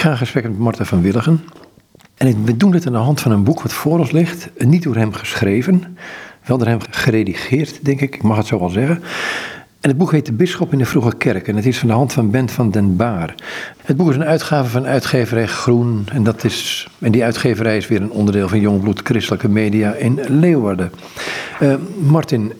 [0.00, 1.44] ga in gesprek met Marten van Willigen.
[2.16, 4.48] En we doen dit aan de hand van een boek wat voor ons ligt.
[4.58, 5.96] Niet door hem geschreven,
[6.44, 8.14] wel door hem geredigeerd, denk ik.
[8.14, 9.02] Ik mag het zo wel zeggen.
[9.80, 11.48] En het boek heet De Bisschop in de Vroege Kerk.
[11.48, 13.34] En het is van de hand van Bent van den Baar.
[13.84, 16.06] Het boek is een uitgave van uitgeverij Groen.
[16.12, 20.20] En, dat is, en die uitgeverij is weer een onderdeel van Jongbloed Christelijke Media in
[20.28, 20.92] Leeuwarden.
[21.60, 22.52] Uh, Martin,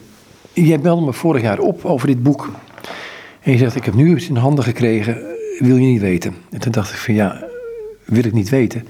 [0.53, 2.51] jij belde me vorig jaar op over dit boek.
[3.41, 5.30] En je zegt, ik heb nu iets in handen gekregen,
[5.61, 6.33] wil je niet weten?
[6.49, 7.43] En toen dacht ik van ja,
[8.05, 8.87] wil ik niet weten.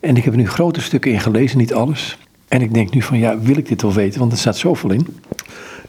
[0.00, 2.18] En ik heb er nu grote stukken in gelezen, niet alles.
[2.48, 4.20] En ik denk nu van ja, wil ik dit wel weten?
[4.20, 5.06] Want er staat zoveel in.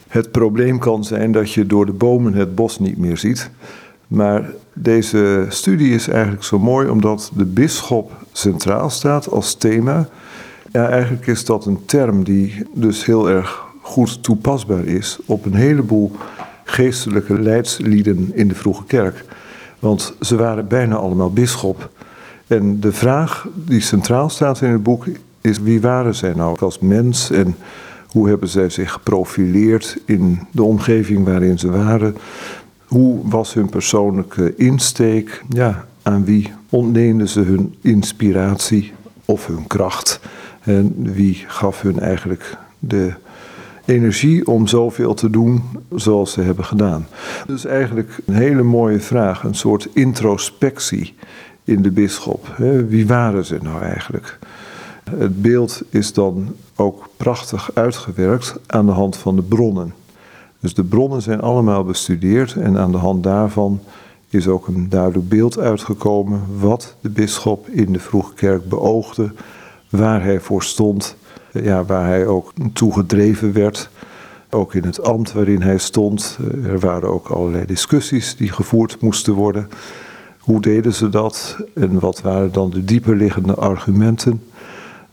[0.07, 3.49] Het probleem kan zijn dat je door de bomen het bos niet meer ziet.
[4.07, 10.09] Maar deze studie is eigenlijk zo mooi omdat de bisschop centraal staat als thema.
[10.71, 15.53] Ja, eigenlijk is dat een term die dus heel erg goed toepasbaar is op een
[15.53, 16.11] heleboel
[16.63, 19.25] geestelijke leidslieden in de vroege kerk.
[19.79, 21.89] Want ze waren bijna allemaal bisschop.
[22.47, 25.05] En de vraag die centraal staat in het boek
[25.41, 27.55] is wie waren zij nou als mens en
[28.07, 32.15] hoe hebben zij zich geprofileerd in de omgeving waarin ze waren?
[32.85, 35.43] Hoe was hun persoonlijke insteek?
[35.49, 38.93] Ja, aan wie ontleenden ze hun inspiratie
[39.25, 40.19] of hun kracht?
[40.61, 43.13] En wie gaf hun eigenlijk de
[43.89, 45.63] energie om zoveel te doen
[45.95, 47.07] zoals ze hebben gedaan?
[47.47, 51.15] Dus eigenlijk een hele mooie vraag, een soort introspectie
[51.63, 52.47] in de bisschop.
[52.87, 54.39] Wie waren ze nou eigenlijk?
[55.09, 59.93] Het beeld is dan ook prachtig uitgewerkt aan de hand van de bronnen.
[60.59, 63.79] Dus de bronnen zijn allemaal bestudeerd en aan de hand daarvan
[64.29, 69.31] is ook een duidelijk beeld uitgekomen wat de bisschop in de vroege kerk beoogde,
[69.89, 71.15] waar hij voor stond,
[71.53, 73.89] ja, waar hij ook toe gedreven werd.
[74.49, 76.37] Ook in het ambt waarin hij stond.
[76.65, 79.69] Er waren ook allerlei discussies die gevoerd moesten worden.
[80.39, 84.41] Hoe deden ze dat en wat waren dan de dieperliggende argumenten?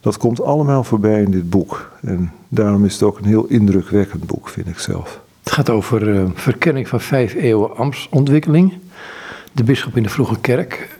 [0.00, 1.90] Dat komt allemaal voorbij in dit boek.
[2.02, 5.20] En daarom is het ook een heel indrukwekkend boek, vind ik zelf.
[5.42, 8.72] Het gaat over uh, verkenning van vijf eeuwen ambtsontwikkeling.
[9.52, 10.95] De bisschop in de vroege kerk.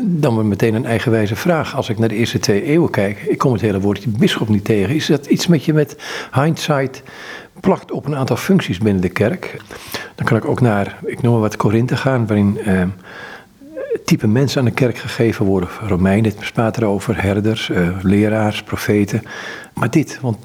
[0.00, 1.76] Dan weer meteen een eigenwijze vraag.
[1.76, 4.64] Als ik naar de eerste twee eeuwen kijk, ik kom het hele woordje bisschop niet
[4.64, 4.94] tegen.
[4.94, 5.96] Is dat iets met je met
[6.32, 7.02] hindsight
[7.60, 9.56] plakt op een aantal functies binnen de kerk?
[10.14, 12.58] Dan kan ik ook naar, ik noem maar wat, Korinthe gaan, waarin...
[12.66, 12.82] Uh,
[14.04, 15.68] type mensen aan de kerk gegeven worden.
[15.86, 19.22] Romeinen, het praat erover, herders, uh, leraars, profeten.
[19.74, 20.36] Maar dit, want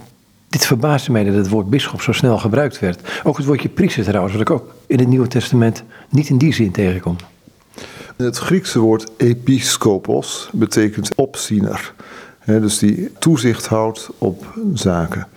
[0.50, 3.22] dit verbaasde mij dat het woord bisschop zo snel gebruikt werd.
[3.24, 6.54] Ook het woordje priester trouwens, wat ik ook in het Nieuwe Testament niet in die
[6.54, 7.16] zin tegenkom.
[8.24, 11.94] Het Griekse woord episkopos betekent opziener.
[12.46, 15.28] dus die toezicht houdt op zaken.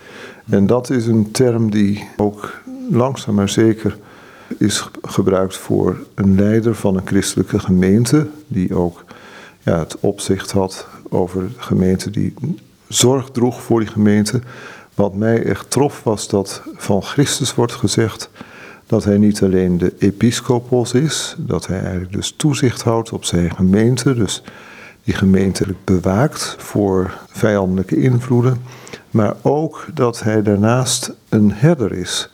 [0.51, 2.61] En dat is een term die ook
[2.91, 3.97] langzaam maar zeker
[4.59, 9.05] is gebruikt voor een leider van een christelijke gemeente, die ook
[9.61, 12.35] ja, het opzicht had over de gemeente, die
[12.89, 14.41] zorg droeg voor die gemeente.
[14.95, 18.31] Wat mij echt trof was dat van Christus wordt gezegd
[18.93, 23.55] dat hij niet alleen de episcopos is, dat hij eigenlijk dus toezicht houdt op zijn
[23.55, 24.43] gemeente, dus
[25.05, 28.57] die gemeente bewaakt voor vijandelijke invloeden,
[29.11, 32.31] maar ook dat hij daarnaast een herder is.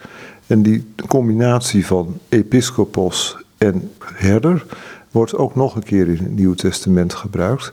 [0.47, 4.65] En die combinatie van episcopos en herder
[5.11, 7.73] wordt ook nog een keer in het Nieuwe Testament gebruikt.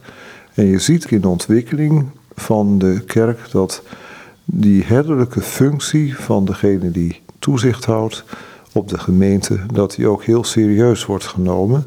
[0.53, 3.81] En je ziet in de ontwikkeling van de kerk dat
[4.45, 8.23] die herderlijke functie van degene die toezicht houdt
[8.75, 11.85] op de gemeente, dat die ook heel serieus wordt genomen.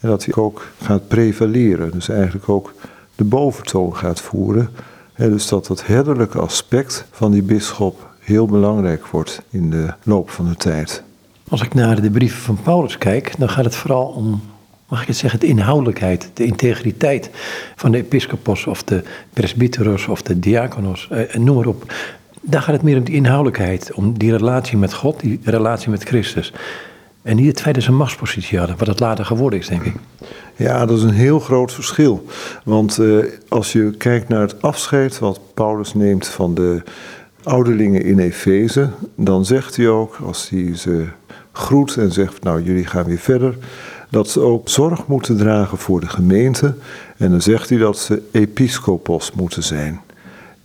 [0.00, 1.90] En dat die ook gaat prevaleren.
[1.90, 2.74] Dus eigenlijk ook
[3.14, 4.70] de boventoon gaat voeren.
[5.14, 10.30] En dus dat het herderlijke aspect van die bisschop heel belangrijk wordt in de loop
[10.30, 11.02] van de tijd.
[11.48, 14.42] Als ik naar de brieven van Paulus kijk, dan gaat het vooral om,
[14.88, 17.30] mag ik het zeggen, de inhoudelijkheid, de integriteit
[17.76, 19.02] van de episcopos of de
[19.32, 21.92] presbyteros of de diakonos, eh, noem maar op.
[22.48, 26.02] Daar gaat het meer om die inhoudelijkheid, om die relatie met God, die relatie met
[26.02, 26.52] Christus.
[27.22, 29.82] En niet het feit dat ze een machtspositie hadden, wat het later geworden is, denk
[29.82, 29.94] ik.
[30.56, 32.26] Ja, dat is een heel groot verschil.
[32.64, 33.16] Want eh,
[33.48, 36.82] als je kijkt naar het afscheid wat Paulus neemt van de
[37.42, 41.04] ouderlingen in Efeze, dan zegt hij ook, als hij ze
[41.52, 43.56] groet en zegt, nou jullie gaan weer verder,
[44.10, 46.74] dat ze ook zorg moeten dragen voor de gemeente.
[47.16, 50.00] En dan zegt hij dat ze episcopos moeten zijn.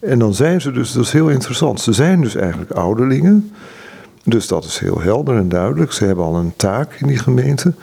[0.02, 3.52] En dan zijn ze dus, dat is heel interessant, ze zijn dus eigenlijk ouderlingen.
[4.24, 5.92] Dus dat is heel helder en duidelijk.
[5.92, 7.74] Ze hebben al een taak in die gemeente.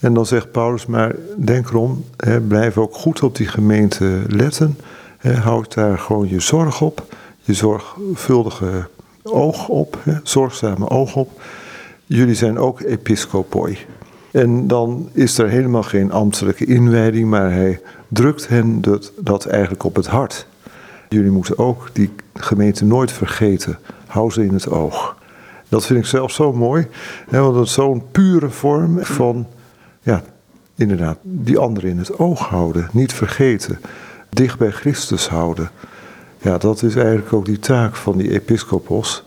[0.00, 4.78] En dan zegt Paulus, maar denk erom, hè, blijf ook goed op die gemeente letten.
[5.18, 7.06] Hè, houd daar gewoon je zorg op
[7.42, 8.88] je zorgvuldige
[9.22, 11.42] oog op, hè, zorgzame oog op.
[12.06, 13.78] Jullie zijn ook episcopoi.
[14.30, 19.84] En dan is er helemaal geen ambtelijke inwijding, maar hij drukt hen dat, dat eigenlijk
[19.84, 20.46] op het hart.
[21.12, 23.78] Jullie moeten ook die gemeente nooit vergeten.
[24.06, 25.16] Hou ze in het oog.
[25.68, 26.86] Dat vind ik zelf zo mooi,
[27.28, 29.46] hè, want dat is zo'n pure vorm van,
[30.02, 30.22] ja,
[30.74, 33.80] inderdaad, die anderen in het oog houden, niet vergeten,
[34.30, 35.70] dicht bij Christus houden.
[36.38, 39.24] Ja, dat is eigenlijk ook die taak van die episcopos.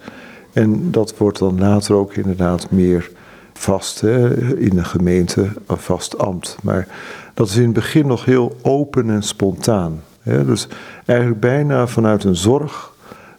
[0.53, 3.11] En dat wordt dan later ook inderdaad meer
[3.53, 6.57] vast in een gemeente, een vast ambt.
[6.61, 6.87] Maar
[7.33, 10.01] dat is in het begin nog heel open en spontaan.
[10.25, 10.67] Dus
[11.05, 12.93] eigenlijk bijna vanuit een zorg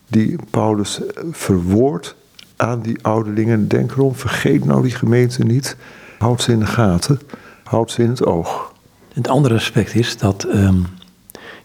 [0.09, 1.01] die Paulus
[1.31, 2.15] verwoordt
[2.57, 3.69] aan die ouderlingen.
[3.69, 5.77] Denk erom, vergeet nou die gemeente niet.
[6.19, 7.21] Houd ze in de gaten,
[7.65, 8.73] houd ze in het oog.
[9.13, 10.87] Het andere aspect is dat um,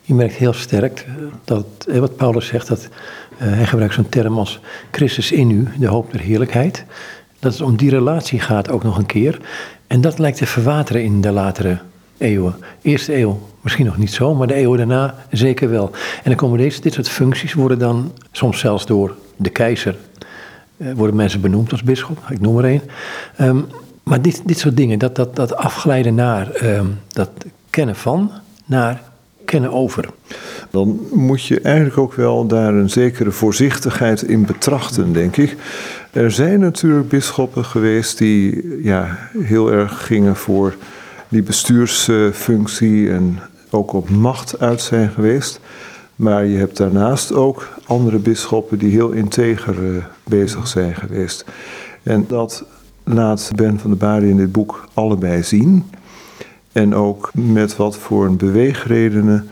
[0.02, 1.14] je merkt heel sterk eh,
[1.44, 4.60] dat, wat Paulus zegt, dat uh, hij gebruikt zo'n term als
[4.92, 6.86] Christus in u, de hoop der heerlijkheid.
[7.40, 9.40] Dat het om die relatie gaat ook nog een keer.
[9.88, 11.80] En dat lijkt te verwateren in de latere
[12.18, 12.56] eeuwen.
[12.82, 15.92] Eerste eeuw misschien nog niet zo, maar de eeuwen daarna zeker wel.
[15.94, 19.96] En dan komen deze, dit soort functies worden dan soms zelfs door de keizer
[20.78, 22.82] uh, worden mensen benoemd als bisschop, ik noem er één.
[23.42, 23.66] Um,
[24.04, 27.30] maar dit, dit soort dingen, dat, dat, dat afglijden naar um, dat
[27.70, 28.32] kennen van,
[28.66, 29.02] naar
[29.46, 30.10] kennen over.
[30.70, 35.56] Dan moet je eigenlijk ook wel daar een zekere voorzichtigheid in betrachten, denk ik.
[36.12, 40.76] Er zijn natuurlijk bisschoppen geweest die ja, heel erg gingen voor
[41.28, 43.40] die bestuursfunctie en
[43.74, 45.60] ook op macht uit zijn geweest.
[46.16, 51.46] Maar je hebt daarnaast ook andere bisschoppen die heel integer uh, bezig zijn geweest.
[52.04, 52.64] En dat
[53.04, 55.90] laat Ben van der Baren in dit boek allebei zien.
[56.72, 59.50] En ook met wat voor een beweegredenen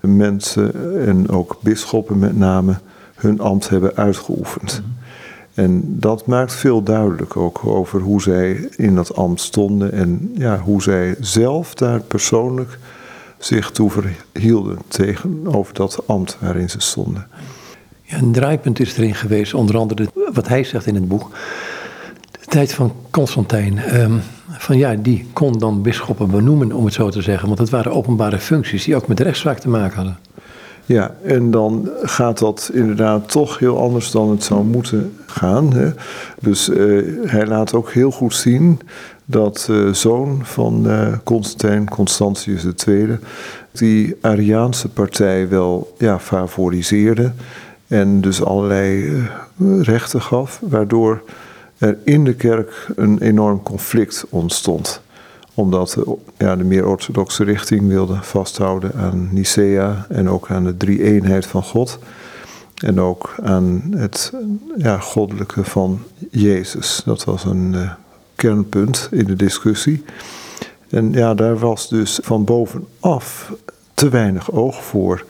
[0.00, 2.78] mensen en ook bisschoppen met name
[3.14, 4.82] hun ambt hebben uitgeoefend.
[4.82, 5.00] Mhm.
[5.54, 10.58] En dat maakt veel duidelijk ook over hoe zij in dat ambt stonden en ja,
[10.58, 12.78] hoe zij zelf daar persoonlijk
[13.44, 17.26] zich toe verhielden tegenover dat ambt waarin ze stonden.
[18.08, 21.30] Een draaipunt is erin geweest, onder andere wat hij zegt in het boek.
[22.30, 24.00] De tijd van Constantijn.
[24.00, 27.46] Um, van ja, die kon dan bisschoppen benoemen, om het zo te zeggen.
[27.46, 30.18] Want het waren openbare functies die ook met rechtszaak te maken hadden.
[30.90, 35.72] Ja, en dan gaat dat inderdaad toch heel anders dan het zou moeten gaan.
[35.72, 35.90] Hè?
[36.40, 38.80] Dus uh, hij laat ook heel goed zien
[39.24, 43.18] dat uh, zoon van uh, Constantijn, Constantius II,
[43.72, 47.32] die Ariaanse partij wel ja, favoriseerde.
[47.86, 51.22] En dus allerlei eh, rechten gaf, waardoor
[51.78, 55.02] er in de kerk een enorm conflict ontstond
[55.60, 55.96] omdat
[56.36, 61.62] ja, de meer orthodoxe richting wilde vasthouden aan Nicea en ook aan de drie-eenheid van
[61.62, 61.98] God.
[62.84, 64.32] En ook aan het
[64.76, 67.02] ja, goddelijke van Jezus.
[67.04, 67.92] Dat was een uh,
[68.34, 70.04] kernpunt in de discussie.
[70.90, 73.52] En ja, daar was dus van bovenaf
[73.94, 75.24] te weinig oog voor.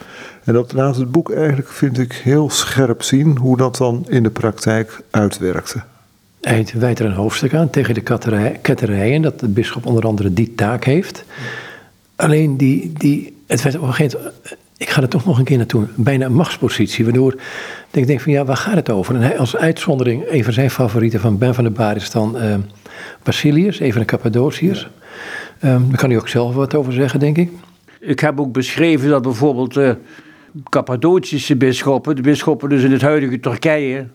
[0.44, 4.22] En dat laat het boek eigenlijk, vind ik, heel scherp zien hoe dat dan in
[4.22, 5.82] de praktijk uitwerkte.
[6.40, 8.02] Hij wijdt er een hoofdstuk aan tegen de
[8.62, 11.24] ketterijen, dat de bisschop onder andere die taak heeft.
[12.16, 15.44] Alleen die, die, het werd op een gegeven moment, ik ga er toch nog een
[15.44, 17.34] keer naartoe, bijna een machtspositie, waardoor
[17.90, 19.14] ik denk van ja, waar gaat het over?
[19.14, 22.36] En hij, als uitzondering, een van zijn favorieten van Ben van der Baar is dan
[22.36, 22.54] uh,
[23.22, 24.88] Basilius, een van de Cappadociërs.
[25.64, 27.50] Um, daar kan hij ook zelf wat over zeggen, denk ik.
[28.00, 29.96] Ik heb ook beschreven dat bijvoorbeeld de
[30.68, 34.06] Cappadocische bisschoppen, de bisschoppen dus in het huidige Turkije,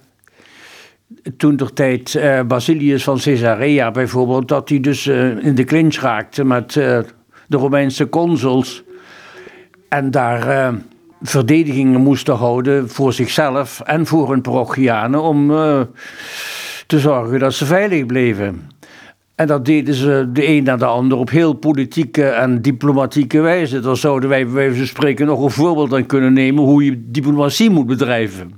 [1.38, 5.95] toen de tijd uh, Basilius van Caesarea bijvoorbeeld, dat hij dus uh, in de clinch
[5.95, 7.00] raakte met uh,
[7.47, 8.83] de Romeinse consuls.
[9.89, 10.74] En daar
[11.21, 15.47] verdedigingen moesten houden voor zichzelf en voor hun parochianen om
[16.88, 18.69] te zorgen dat ze veilig bleven.
[19.35, 23.79] En dat deden ze de een na de ander op heel politieke en diplomatieke wijze.
[23.79, 27.03] Daar zouden wij bij wijze van spreken nog een voorbeeld aan kunnen nemen hoe je
[27.12, 28.51] diplomatie moet bedrijven.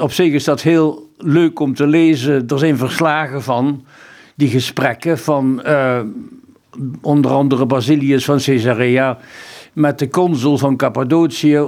[0.00, 2.48] Op zich is dat heel leuk om te lezen.
[2.48, 3.84] Er zijn verslagen van
[4.34, 6.00] die gesprekken van uh,
[7.00, 9.18] onder andere Basilius van Caesarea
[9.72, 11.66] met de consul van Cappadocië.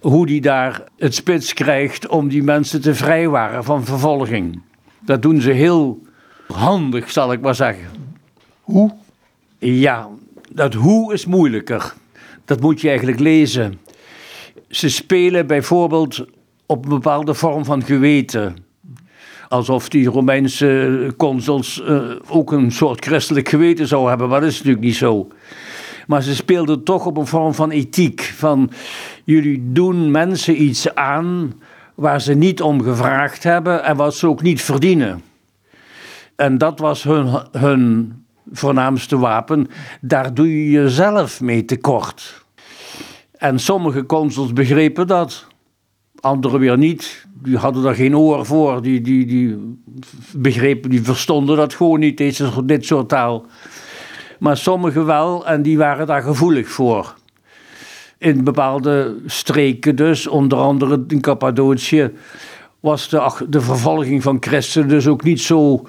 [0.00, 4.62] Hoe die daar het spits krijgt om die mensen te vrijwaren van vervolging.
[5.00, 6.02] Dat doen ze heel
[6.46, 7.88] handig, zal ik maar zeggen.
[8.60, 8.90] Hoe?
[9.58, 10.08] Ja,
[10.52, 11.94] dat hoe is moeilijker.
[12.44, 13.78] Dat moet je eigenlijk lezen.
[14.68, 16.26] Ze spelen bijvoorbeeld
[16.70, 18.56] op een bepaalde vorm van geweten.
[19.48, 24.56] Alsof die Romeinse consuls uh, ook een soort christelijk geweten zouden hebben, maar dat is
[24.56, 25.28] natuurlijk niet zo.
[26.06, 28.20] Maar ze speelden toch op een vorm van ethiek.
[28.20, 28.70] Van
[29.24, 31.52] jullie doen mensen iets aan
[31.94, 35.22] waar ze niet om gevraagd hebben en wat ze ook niet verdienen.
[36.36, 38.12] En dat was hun, hun
[38.52, 39.68] voornaamste wapen.
[40.00, 42.44] Daar doe je jezelf mee tekort.
[43.38, 45.48] En sommige consuls begrepen dat,
[46.20, 47.26] anderen weer niet.
[47.42, 49.76] Die hadden daar geen oor voor, die, die, die
[50.36, 53.46] begrepen, die verstonden dat gewoon niet, deze, dit soort taal.
[54.38, 57.14] Maar sommigen wel, en die waren daar gevoelig voor.
[58.18, 62.12] In bepaalde streken dus, onder andere in Cappadocië,
[62.80, 65.86] was de, de vervolging van christen dus ook niet zo,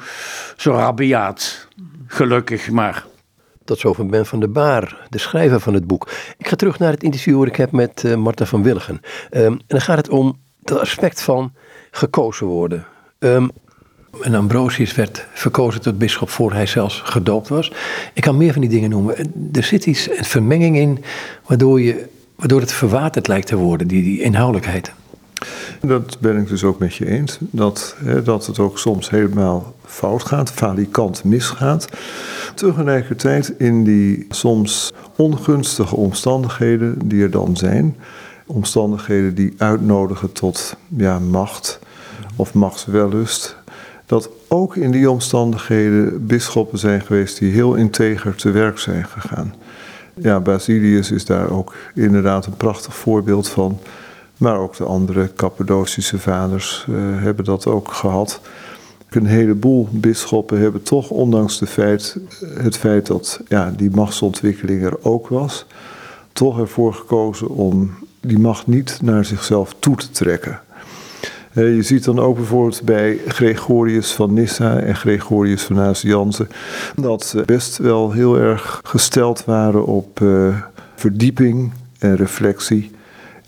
[0.55, 1.67] zo rabiaat.
[2.07, 3.05] Gelukkig maar.
[3.65, 6.09] Tot zover Ben van der Baar, de schrijver van het boek.
[6.37, 9.01] Ik ga terug naar het interview dat ik heb met uh, Marta van Willigen.
[9.31, 11.53] Um, en dan gaat het om dat aspect van
[11.91, 12.85] gekozen worden.
[13.19, 13.51] Um,
[14.21, 17.71] en Ambrosius werd verkozen tot bisschop voor hij zelfs gedoopt was.
[18.13, 19.15] Ik kan meer van die dingen noemen.
[19.53, 21.03] Er zit iets, een vermenging in,
[21.45, 24.91] waardoor, je, waardoor het verwaterd lijkt te worden, die, die inhoudelijkheid.
[25.81, 27.37] Dat ben ik dus ook met je eens.
[27.39, 31.87] Dat, hè, dat het ook soms helemaal fout gaat, falikant misgaat.
[32.55, 37.97] Tegelijkertijd in die soms ongunstige omstandigheden die er dan zijn.
[38.45, 41.79] Omstandigheden die uitnodigen tot ja, macht
[42.35, 43.55] of machtswellust.
[44.05, 49.53] Dat ook in die omstandigheden bisschoppen zijn geweest die heel integer te werk zijn gegaan.
[50.15, 53.79] Ja, Basilius is daar ook inderdaad een prachtig voorbeeld van.
[54.41, 58.41] Maar ook de andere Cappadocische vaders uh, hebben dat ook gehad.
[59.09, 62.17] Een heleboel bisschoppen hebben toch, ondanks de feit,
[62.53, 65.65] het feit dat ja, die machtsontwikkeling er ook was,
[66.33, 70.61] toch ervoor gekozen om die macht niet naar zichzelf toe te trekken.
[71.53, 76.47] Uh, je ziet dan ook bijvoorbeeld bij Gregorius van Nyssa en Gregorius van Nazianze
[76.95, 80.55] dat ze best wel heel erg gesteld waren op uh,
[80.95, 82.91] verdieping en reflectie.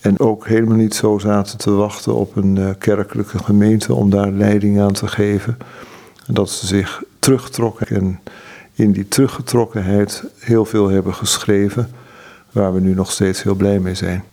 [0.03, 4.31] En ook helemaal niet zo zaten te wachten op een uh, kerkelijke gemeente om daar
[4.31, 5.57] leiding aan te geven.
[6.27, 8.19] En dat ze zich terugtrokken en
[8.73, 11.89] in die teruggetrokkenheid heel veel hebben geschreven,
[12.51, 14.23] waar we nu nog steeds heel blij mee zijn.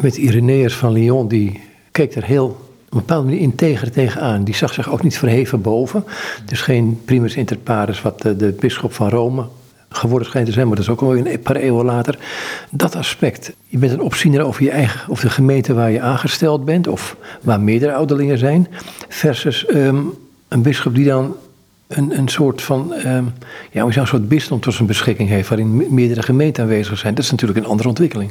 [0.00, 1.60] Met Irenaeus van Lyon, die
[1.90, 4.44] keek er heel op een bepaalde manier integer tegenaan.
[4.44, 6.04] Die zag zich ook niet verheven boven.
[6.44, 9.46] Dus geen primus inter pares wat de, de bisschop van Rome
[9.90, 12.18] geworden schijnt te zijn, maar dat is ook alweer een paar eeuwen later.
[12.70, 16.64] Dat aspect, je bent een opziener over je eigen, of de gemeente waar je aangesteld
[16.64, 18.68] bent, of waar meerdere ouderlingen zijn,
[19.08, 20.12] versus um,
[20.48, 21.36] een bischop die dan
[21.86, 23.32] een, een soort van, um,
[23.70, 27.14] ja, een soort bisdom tot zijn beschikking heeft, waarin meerdere gemeenten aanwezig zijn.
[27.14, 28.30] Dat is natuurlijk een andere ontwikkeling.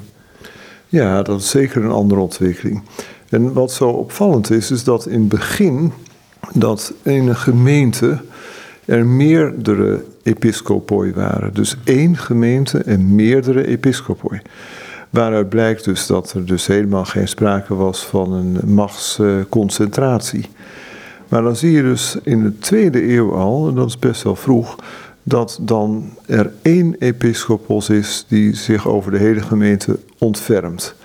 [0.90, 2.82] Ja, dat is zeker een andere ontwikkeling.
[3.30, 5.94] En wat zo opvallend is, is dat in het begin
[6.54, 8.22] dat in een gemeente
[8.88, 11.54] er meerdere episcopoi waren.
[11.54, 14.42] Dus één gemeente en meerdere episcopoi.
[15.10, 20.46] Waaruit blijkt dus dat er dus helemaal geen sprake was van een machtsconcentratie.
[21.28, 24.36] Maar dan zie je dus in de tweede eeuw al, en dat is best wel
[24.36, 24.76] vroeg,
[25.24, 30.96] dat dan er één episcopos is die zich over de hele gemeente ontfermt.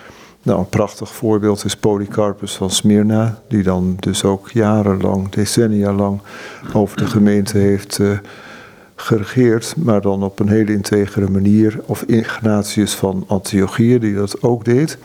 [0.45, 6.21] Nou, een prachtig voorbeeld is Polycarpus van Smyrna, die dan dus ook jarenlang, decennia lang
[6.73, 8.19] over de gemeente heeft uh,
[8.95, 11.81] geregeerd, maar dan op een hele integere manier.
[11.87, 14.99] Of Ignatius van Antiochië, die dat ook deed.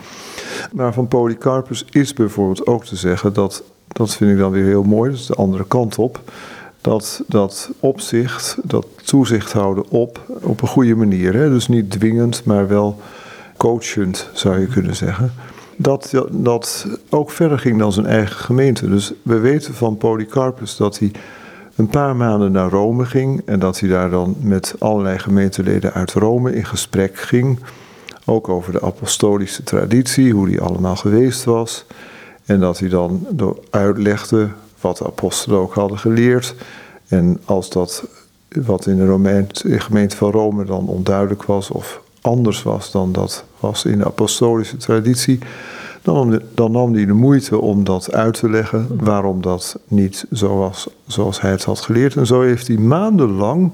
[0.72, 4.84] Maar van Polycarpus is bijvoorbeeld ook te zeggen dat, dat vind ik dan weer heel
[4.84, 6.22] mooi, dat is de andere kant op,
[6.82, 11.32] dat dat opzicht, dat toezicht houden op, op een goede manier.
[11.32, 13.00] Dus niet dwingend, maar wel
[13.58, 15.34] coachend zou je kunnen zeggen.
[15.76, 18.90] Dat, dat ook verder ging dan zijn eigen gemeente.
[18.90, 21.12] Dus we weten van Polycarpus dat hij
[21.76, 26.14] een paar maanden naar Rome ging en dat hij daar dan met allerlei gemeenteleden uit
[26.14, 27.60] Rome in gesprek ging.
[28.26, 31.86] Ook over de apostolische traditie, hoe die allemaal geweest was.
[32.46, 33.28] En dat hij dan
[33.70, 34.50] uitlegde
[34.82, 36.56] wat de apostelen ook hadden geleerd.
[37.08, 38.08] En als dat
[38.50, 39.46] wat in de
[39.80, 44.78] gemeente van Rome dan onduidelijk was of anders was dan dat was in de apostolische
[44.78, 45.40] traditie,
[46.02, 50.88] dan, nam hij de moeite om dat uit te leggen waarom dat niet zo was
[51.08, 52.16] zoals hij het had geleerd.
[52.16, 53.72] En zo heeft hij maandenlang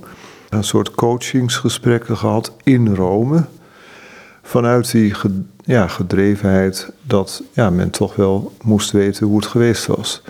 [0.49, 3.43] een soort coachingsgesprekken gehad in Rome.
[4.41, 5.13] Vanuit die
[5.65, 10.21] ja, gedrevenheid dat ja, men toch wel moest weten hoe het geweest was.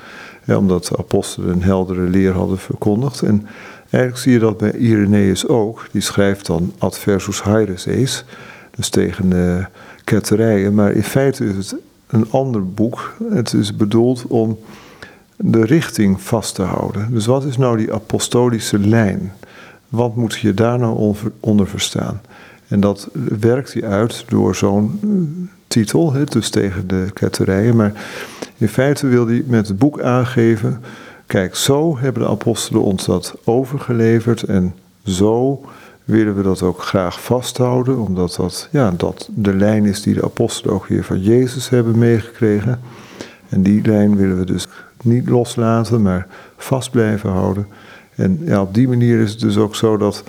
[0.45, 3.21] Ja, omdat de apostelen een heldere leer hadden verkondigd.
[3.21, 3.47] En
[3.89, 5.87] eigenlijk zie je dat bij Irenaeus ook.
[5.91, 8.25] Die schrijft dan adversus haereses,
[8.75, 9.65] dus tegen de
[10.03, 10.73] ketterijen.
[10.73, 11.75] Maar in feite is het
[12.07, 13.15] een ander boek.
[13.29, 14.59] Het is bedoeld om
[15.35, 17.11] de richting vast te houden.
[17.11, 19.33] Dus wat is nou die apostolische lijn?
[19.89, 22.21] Wat moet je daar nou onder verstaan?
[22.67, 25.09] En dat werkt hij uit door zo'n eh,
[25.67, 27.75] titel, dus tegen de ketterijen.
[27.75, 27.93] Maar
[28.57, 30.81] in feite wil hij met het boek aangeven
[31.25, 35.61] kijk, zo hebben de apostelen ons dat overgeleverd en zo
[36.05, 40.23] willen we dat ook graag vasthouden, omdat dat, ja, dat de lijn is die de
[40.23, 42.79] apostelen ook weer van Jezus hebben meegekregen.
[43.49, 44.67] En die lijn willen we dus
[45.03, 47.67] niet loslaten, maar vast blijven houden.
[48.15, 50.23] En ja, op die manier is het dus ook zo dat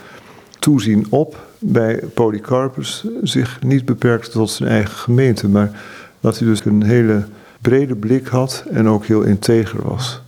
[0.58, 5.80] toezien op bij Polycarpus zich niet beperkte tot zijn eigen gemeente, maar
[6.20, 7.24] dat hij dus een hele
[7.60, 10.20] brede blik had en ook heel integer was.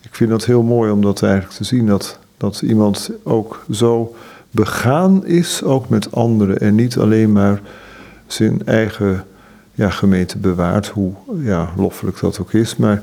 [0.00, 4.14] Ik vind dat heel mooi om dat eigenlijk te zien, dat, dat iemand ook zo
[4.58, 7.60] begaan is, ook met anderen, en niet alleen maar
[8.26, 9.24] zijn eigen
[9.74, 13.02] ja, gemeente bewaart, hoe ja, loffelijk dat ook is, maar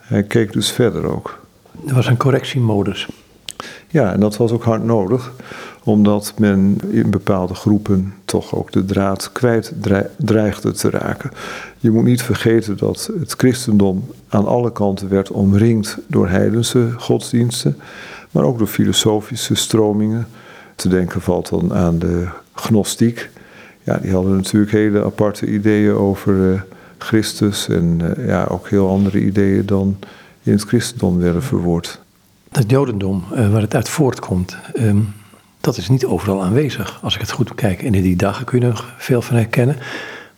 [0.00, 1.40] hij keek dus verder ook.
[1.86, 3.08] Er was een correctiemodus.
[3.88, 5.32] Ja, en dat was ook hard nodig,
[5.84, 9.72] omdat men in bepaalde groepen toch ook de draad kwijt
[10.16, 11.30] dreigde te raken.
[11.78, 17.76] Je moet niet vergeten dat het christendom aan alle kanten werd omringd door heidense godsdiensten,
[18.30, 20.26] maar ook door filosofische stromingen.
[20.80, 23.30] Te denken valt dan aan de gnostiek.
[23.82, 26.60] Ja, die hadden natuurlijk hele aparte ideeën over uh,
[26.98, 29.96] Christus en uh, ja, ook heel andere ideeën dan
[30.42, 32.00] in het christendom werden verwoord.
[32.50, 35.12] Het jodendom, uh, waar het uit voortkomt, um,
[35.60, 36.98] dat is niet overal aanwezig.
[37.02, 39.76] Als ik het goed bekijk, in die dagen kun je nog veel van herkennen.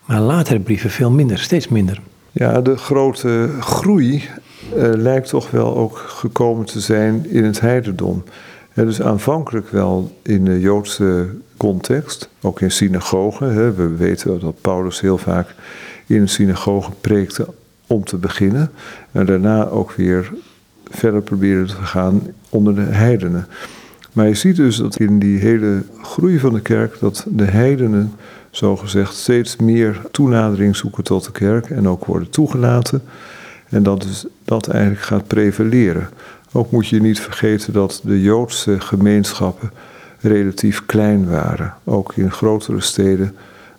[0.05, 2.01] Maar latere brieven veel minder, steeds minder.
[2.31, 4.29] Ja, de grote groei
[4.95, 8.23] lijkt toch wel ook gekomen te zijn in het heidendom.
[8.73, 11.27] Ja, dus aanvankelijk wel in de Joodse
[11.57, 13.53] context, ook in synagogen.
[13.53, 13.73] Hè.
[13.73, 15.55] We weten dat Paulus heel vaak
[16.05, 17.47] in een synagoge preekte
[17.87, 18.71] om te beginnen.
[19.11, 20.33] En daarna ook weer
[20.89, 23.47] verder probeerde te gaan onder de heidenen.
[24.13, 28.13] Maar je ziet dus dat in die hele groei van de kerk, dat de heidenen
[28.51, 33.01] zogezegd steeds meer toenadering zoeken tot de kerk en ook worden toegelaten.
[33.69, 36.09] En dat dus dat eigenlijk gaat prevaleren.
[36.55, 39.71] Ook moet je niet vergeten dat de Joodse gemeenschappen
[40.19, 41.73] relatief klein waren.
[41.83, 43.35] Ook in grotere steden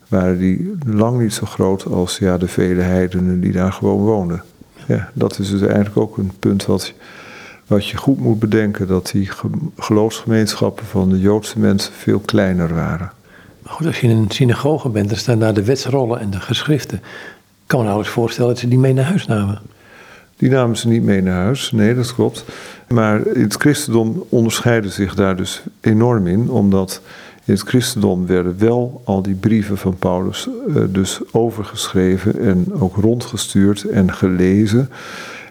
[0.08, 4.42] waren die lang niet zo groot als ja, de vele heidenen die daar gewoon woonden.
[4.86, 6.92] Ja, dat is dus eigenlijk ook een punt wat,
[7.66, 9.28] wat je goed moet bedenken: dat die
[9.78, 13.12] geloofsgemeenschappen van de Joodse mensen veel kleiner waren.
[13.62, 16.40] Maar goed, als je in een synagoge bent, dan staan daar de wetsrollen en de
[16.40, 16.98] geschriften.
[16.98, 19.60] Ik kan me nou eens voorstellen dat ze die mee naar huis namen.
[20.44, 22.44] Die namen ze niet mee naar huis, nee, dat klopt.
[22.88, 27.00] Maar het christendom onderscheiden zich daar dus enorm in, omdat
[27.44, 32.96] in het christendom werden wel al die brieven van Paulus uh, dus overgeschreven en ook
[32.96, 34.90] rondgestuurd en gelezen.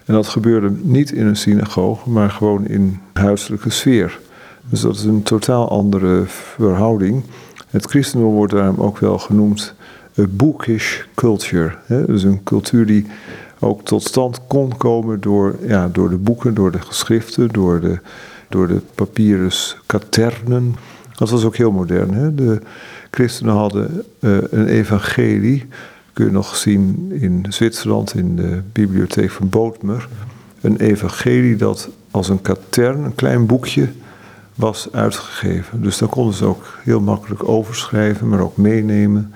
[0.06, 4.19] En dat gebeurde niet in een synagoge, maar gewoon in huiselijke sfeer.
[4.69, 7.23] Dus dat is een totaal andere verhouding.
[7.69, 9.75] Het christendom wordt daarom ook wel genoemd
[10.19, 11.75] a bookish culture.
[11.86, 12.06] Hè?
[12.06, 13.06] Dus een cultuur die
[13.63, 17.99] ook tot stand kon komen door, ja, door de boeken, door de geschriften, door de,
[18.49, 20.76] door de papyrus katernen.
[21.13, 22.13] Dat was ook heel modern.
[22.13, 22.36] Hè?
[22.36, 22.62] De
[23.12, 25.65] christenen hadden uh, een evangelie,
[26.13, 30.08] kun je nog zien in Zwitserland, in de bibliotheek van Bootmer.
[30.62, 33.89] Een evangelie dat als een katern, een klein boekje,
[34.56, 35.82] was uitgegeven.
[35.82, 39.34] Dus daar konden ze ook heel makkelijk overschrijven, maar ook meenemen,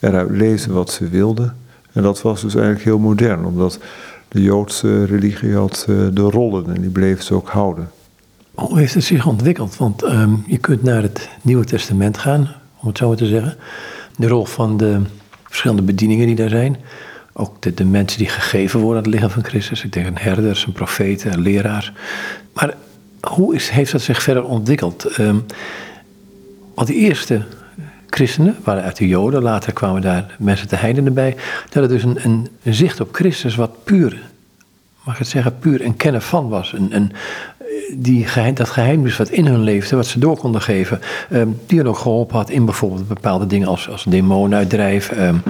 [0.00, 1.56] eruit lezen wat ze wilden.
[1.92, 3.78] En dat was dus eigenlijk heel modern, omdat
[4.28, 7.90] de Joodse religie had uh, de rollen en die bleven ze ook houden.
[8.54, 9.76] Hoe heeft het zich ontwikkeld?
[9.76, 13.56] Want um, je kunt naar het Nieuwe Testament gaan, om het zo maar te zeggen.
[14.16, 15.00] De rol van de
[15.44, 16.76] verschillende bedieningen die daar zijn.
[17.32, 19.84] Ook de, de mensen die gegeven worden aan het lichaam van Christus.
[19.84, 21.92] Ik denk aan herders, een profeten, een leraar.
[22.52, 22.74] Maar
[23.20, 25.18] hoe is, heeft dat zich verder ontwikkeld?
[25.18, 25.44] Um,
[26.74, 27.42] want die eerste
[28.10, 31.36] christenen waren uit de Joden, later kwamen daar mensen te heidenen bij.
[31.64, 34.20] Dat hadden dus een, een, zicht op Christus wat puur,
[35.04, 36.72] mag ik het zeggen, puur een kennen van was.
[36.72, 37.12] Een, een,
[37.96, 41.00] die geheim, dat geheim dus wat in hun leefde, wat ze door konden geven,
[41.32, 45.42] um, die er ook geholpen had in bijvoorbeeld bepaalde dingen als, als demonen uitdrijven, um,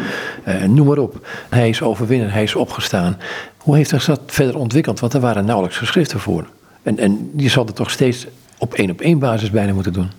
[0.48, 1.26] uh, noem maar op.
[1.48, 3.16] Hij is overwinnen, hij is opgestaan.
[3.56, 5.00] Hoe heeft zich dat verder ontwikkeld?
[5.00, 6.46] Want er waren nauwelijks geschriften voor.
[6.82, 8.26] En, en je zal het toch steeds
[8.58, 10.10] op één op één basis bijna moeten doen.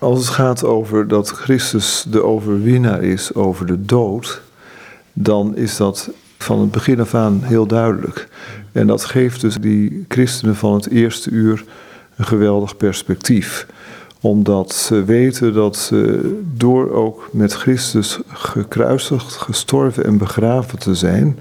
[0.00, 4.42] Als het gaat over dat Christus de overwinnaar is over de dood,
[5.12, 8.28] dan is dat van het begin af aan heel duidelijk.
[8.72, 11.64] En dat geeft dus die christenen van het eerste uur
[12.16, 13.66] een geweldig perspectief.
[14.20, 21.38] Omdat ze weten dat ze door ook met Christus gekruisigd, gestorven en begraven te zijn,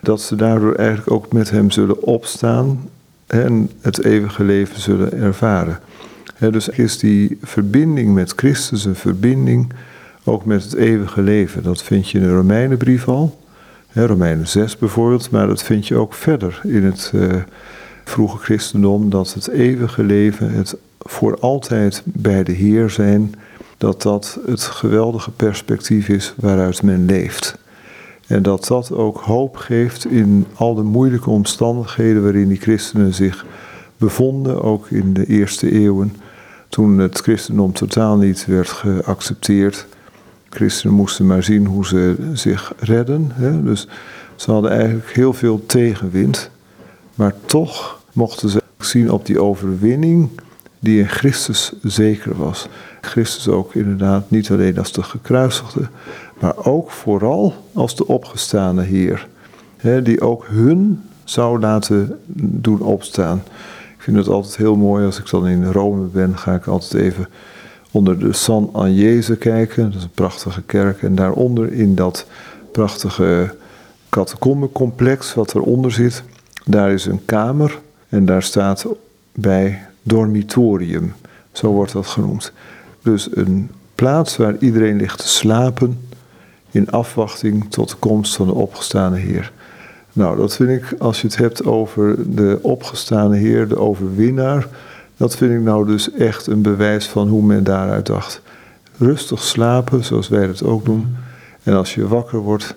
[0.00, 2.90] dat ze daardoor eigenlijk ook met hem zullen opstaan
[3.26, 5.80] en het eeuwige leven zullen ervaren.
[6.50, 9.72] Dus is die verbinding met Christus een verbinding
[10.24, 11.62] ook met het eeuwige leven.
[11.62, 13.38] Dat vind je in de Romeinenbrief al,
[13.92, 17.32] Romeinen 6 bijvoorbeeld, maar dat vind je ook verder in het uh,
[18.04, 23.34] vroege christendom, dat het eeuwige leven, het voor altijd bij de Heer zijn,
[23.78, 27.58] dat dat het geweldige perspectief is waaruit men leeft.
[28.26, 33.46] En dat dat ook hoop geeft in al de moeilijke omstandigheden waarin die christenen zich
[33.96, 36.16] bevonden, ook in de eerste eeuwen,
[36.74, 39.86] toen het christendom totaal niet werd geaccepteerd.
[40.48, 43.30] Christenen moesten maar zien hoe ze zich redden.
[43.32, 43.62] Hè?
[43.62, 43.88] Dus
[44.36, 46.50] ze hadden eigenlijk heel veel tegenwind.
[47.14, 50.28] Maar toch mochten ze zien op die overwinning
[50.78, 52.68] die in Christus zeker was.
[53.00, 55.88] Christus ook inderdaad niet alleen als de gekruisigde,
[56.40, 59.28] maar ook vooral als de opgestane Heer.
[59.76, 63.42] Hè, die ook hun zou laten doen opstaan.
[64.04, 67.28] Vind het altijd heel mooi als ik dan in Rome ben, ga ik altijd even
[67.90, 69.84] onder de San Agnese kijken.
[69.84, 71.02] Dat is een prachtige kerk.
[71.02, 72.26] En daaronder in dat
[72.72, 73.54] prachtige
[74.08, 76.22] catacombecomplex wat eronder zit,
[76.64, 78.86] daar is een kamer en daar staat
[79.32, 81.12] bij dormitorium.
[81.52, 82.52] Zo wordt dat genoemd.
[83.02, 86.00] Dus een plaats waar iedereen ligt te slapen
[86.70, 89.52] in afwachting tot de komst van de opgestane Heer.
[90.14, 94.66] Nou, dat vind ik, als je het hebt over de opgestane Heer, de overwinnaar,
[95.16, 98.40] dat vind ik nou dus echt een bewijs van hoe men daaruit dacht.
[98.98, 101.16] Rustig slapen, zoals wij het ook doen.
[101.62, 102.74] En als je wakker wordt,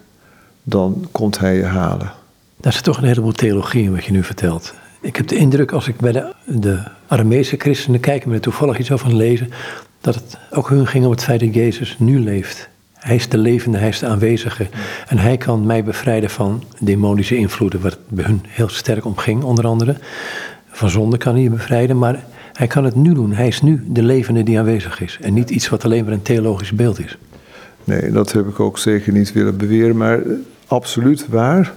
[0.64, 2.12] dan komt hij je halen.
[2.58, 4.74] Daar zit toch een heleboel theologie wat je nu vertelt.
[5.02, 8.80] Ik heb de indruk, als ik bij de, de Armeese christenen kijk en er toevallig
[8.80, 9.50] iets over lezen,
[10.02, 12.70] dat het ook hun ging om het feit dat Jezus nu leeft.
[12.98, 14.68] Hij is de levende, hij is de aanwezige.
[15.08, 19.44] En hij kan mij bevrijden van demonische invloeden, het bij hun heel sterk om ging,
[19.44, 19.96] onder andere.
[20.70, 23.34] Van zonde kan hij je bevrijden, maar hij kan het nu doen.
[23.34, 25.18] Hij is nu de levende die aanwezig is.
[25.22, 27.18] En niet iets wat alleen maar een theologisch beeld is.
[27.84, 30.22] Nee, dat heb ik ook zeker niet willen beweren, maar
[30.68, 31.74] absoluut waar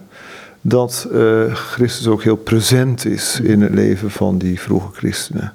[0.61, 5.53] dat uh, Christus ook heel present is in het leven van die vroege christenen.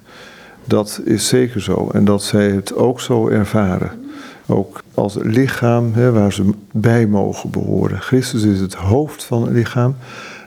[0.63, 4.04] Dat is zeker zo en dat zij het ook zo ervaren.
[4.47, 8.01] Ook als lichaam hè, waar ze bij mogen behoren.
[8.01, 9.95] Christus is het hoofd van het lichaam,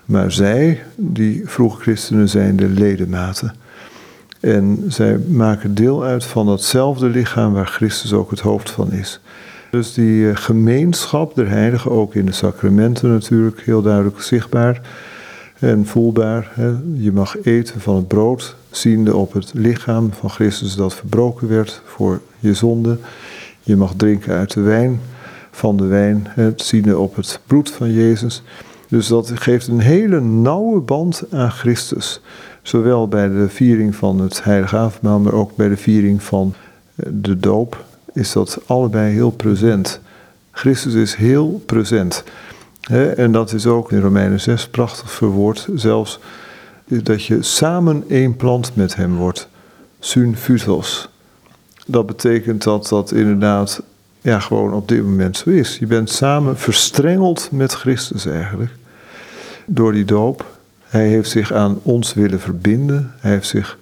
[0.04, 3.54] maar zij, die vroege christenen, zijn de ledematen.
[4.40, 9.20] En zij maken deel uit van datzelfde lichaam waar Christus ook het hoofd van is.
[9.70, 14.80] Dus die eh, gemeenschap der heiligen, ook in de sacramenten natuurlijk, heel duidelijk zichtbaar
[15.58, 16.52] en voelbaar.
[16.94, 21.82] Je mag eten van het brood, ziende op het lichaam van Christus dat verbroken werd
[21.84, 22.98] voor je zonde.
[23.68, 25.00] Je mag drinken uit de wijn
[25.50, 28.42] van de wijn, het ziende op het bloed van Jezus.
[28.88, 32.20] Dus dat geeft een hele nauwe band aan Christus.
[32.62, 36.54] Zowel bij de viering van het heilige avondmaal, maar ook bij de viering van
[36.94, 40.00] eh, de doop is dat allebei heel present.
[40.50, 42.24] Christus is heel present.
[43.16, 45.68] en dat is ook in Romeinen 6 prachtig verwoord.
[45.74, 46.20] Zelfs
[46.86, 49.48] dat je samen één plant met hem wordt.
[49.98, 51.08] Sun futos.
[51.90, 53.82] Dat betekent dat dat inderdaad
[54.20, 55.78] ja, gewoon op dit moment zo is.
[55.78, 58.70] Je bent samen verstrengeld met Christus eigenlijk.
[59.66, 60.58] Door die doop.
[60.82, 63.12] Hij heeft zich aan ons willen verbinden.
[63.18, 63.78] Hij heeft zich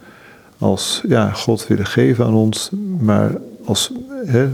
[0.59, 2.71] als ja, God willen geven aan ons.
[2.99, 3.31] Maar
[3.65, 3.93] als,
[4.27, 4.49] he,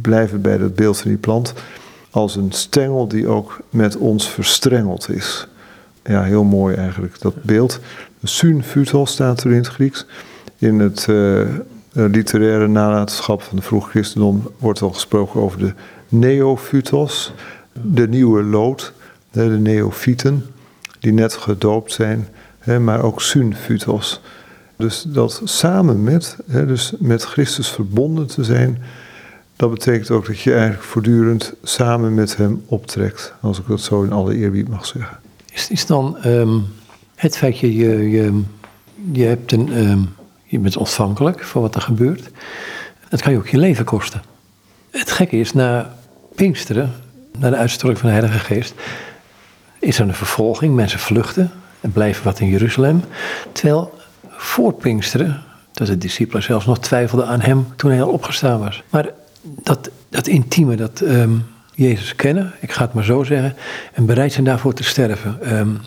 [0.00, 1.52] blijven bij dat beeld van die plant,
[2.10, 5.46] als een stengel die ook met ons verstrengeld is.
[6.04, 7.80] Ja, heel mooi eigenlijk, dat beeld.
[8.22, 10.06] Sun futos staat er in het Grieks.
[10.58, 11.40] In het uh,
[11.92, 15.74] literaire nalatenschap van de vroeg christendom wordt al gesproken over de
[16.08, 17.32] neofutos,
[17.72, 18.92] de nieuwe lood,
[19.30, 20.46] de neofieten,
[21.00, 22.28] die net gedoopt zijn,
[22.80, 24.20] maar ook sun futos.
[24.76, 28.82] Dus dat samen met, dus met Christus verbonden te zijn,
[29.56, 34.02] dat betekent ook dat je eigenlijk voortdurend samen met Hem optrekt, als ik dat zo
[34.02, 35.18] in alle eerbied mag zeggen.
[35.52, 36.64] Is, is dan um,
[37.14, 38.42] het feit je, je, je,
[39.12, 40.08] je, hebt een, um,
[40.52, 42.30] je bent ontvankelijk voor wat er gebeurt,
[43.08, 44.22] dat kan je ook je leven kosten.
[44.90, 45.94] Het gekke is, na
[46.34, 46.92] Pinksteren,
[47.38, 48.74] na de uitstorting van de Heilige Geest,
[49.78, 53.04] is er een vervolging, mensen vluchten en blijven wat in Jeruzalem.
[53.52, 58.58] Terwijl voor Pinksteren, dat de discipelen zelfs nog twijfelden aan hem toen hij al opgestaan
[58.58, 58.82] was.
[58.90, 59.10] Maar
[59.42, 61.32] dat, dat intieme, dat ehm,
[61.74, 63.56] Jezus kennen, ik ga het maar zo zeggen,
[63.92, 65.58] en bereid zijn daarvoor te sterven.
[65.58, 65.80] Um,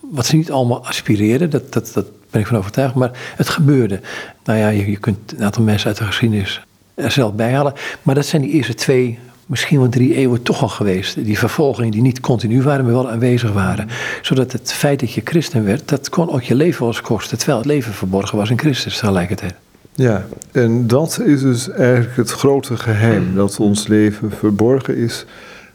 [0.00, 4.00] wat ze niet allemaal aspireerden, dat, dat, dat ben ik van overtuigd, maar het gebeurde.
[4.44, 6.60] Nou ja, je, kunt een aantal mensen uit de geschiedenis
[6.94, 10.62] er zelf bij halen, maar dat zijn die eerste twee misschien wel drie eeuwen toch
[10.62, 11.24] al geweest.
[11.24, 13.88] Die vervolgingen die niet continu waren, maar wel aanwezig waren.
[14.22, 17.38] Zodat het feit dat je christen werd, dat kon ook je leven wel eens kosten.
[17.38, 19.54] Terwijl het leven verborgen was in Christus tegelijkertijd.
[19.94, 23.34] Ja, en dat is dus eigenlijk het grote geheim.
[23.34, 25.24] Dat ons leven verborgen is,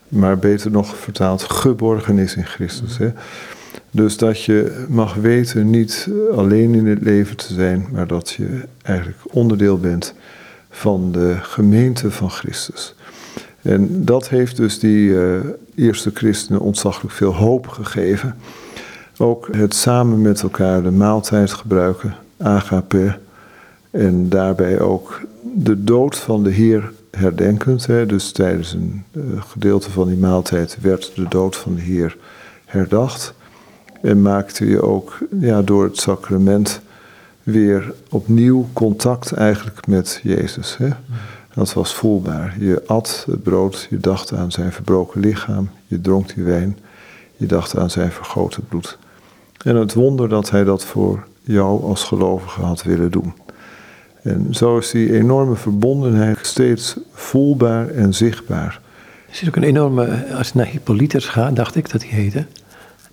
[0.08, 2.98] maar beter nog vertaald geborgen is in Christus.
[2.98, 3.10] Hè?
[3.92, 8.62] Dus dat je mag weten niet alleen in het leven te zijn, maar dat je
[8.82, 10.14] eigenlijk onderdeel bent
[10.70, 12.96] van de gemeente van Christus.
[13.62, 15.40] En dat heeft dus die eh,
[15.76, 18.36] eerste christenen ontzaglijk veel hoop gegeven.
[19.18, 23.18] Ook het samen met elkaar de maaltijd gebruiken, agape,
[23.92, 27.86] en daarbij ook de dood van de Heer herdenkend.
[27.86, 32.18] Hè, dus tijdens een uh, gedeelte van die maaltijd werd de dood van de Heer
[32.66, 33.34] herdacht.
[34.06, 36.82] En maakte je ook ja, door het sacrament
[37.44, 40.78] weer opnieuw contact eigenlijk met Jezus.
[40.78, 40.90] Hè.
[41.54, 42.56] Dat was voelbaar.
[42.60, 46.78] Je at het brood, je dacht aan zijn verbroken lichaam, je dronk die wijn,
[47.38, 48.98] je dacht aan zijn vergoten bloed.
[49.64, 53.34] En het wonder dat hij dat voor jou als gelovige had willen doen.
[54.22, 58.82] En zo is die enorme verbondenheid steeds voelbaar en zichtbaar.
[59.30, 62.46] Er zit ook een enorme, als je naar Hippolytus gaat, dacht ik dat hij heette.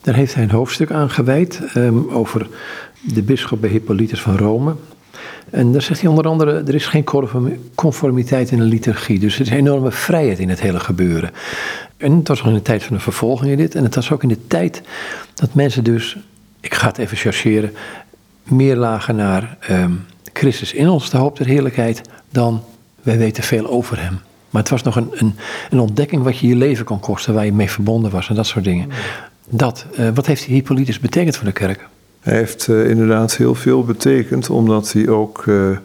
[0.03, 2.47] Daar heeft hij een hoofdstuk aan gewijd um, over
[3.01, 4.75] de bisschop bij Hippolytus van Rome.
[5.51, 7.05] En daar zegt hij onder andere, er is geen
[7.75, 9.19] conformiteit in de liturgie.
[9.19, 11.31] Dus er is enorme vrijheid in het hele gebeuren.
[11.97, 13.75] En het was nog in de tijd van de vervolging in dit.
[13.75, 14.83] En het was ook in de tijd
[15.35, 16.17] dat mensen dus,
[16.61, 17.73] ik ga het even chargeren,
[18.43, 22.65] meer lagen naar um, Christus in ons, de hoop der heerlijkheid, dan
[23.03, 24.21] wij weten veel over hem.
[24.51, 25.35] Maar het was nog een, een,
[25.71, 28.47] een ontdekking wat je je leven kon kosten, waar je mee verbonden was en dat
[28.47, 28.89] soort dingen.
[29.49, 31.87] Dat, uh, wat heeft Hippolytus betekend voor de kerk?
[32.21, 35.77] Hij heeft uh, inderdaad heel veel betekend, omdat hij ook uh,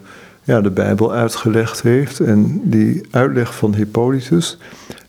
[0.44, 2.20] ja, de Bijbel uitgelegd heeft.
[2.20, 4.58] En die uitleg van Hippolytus,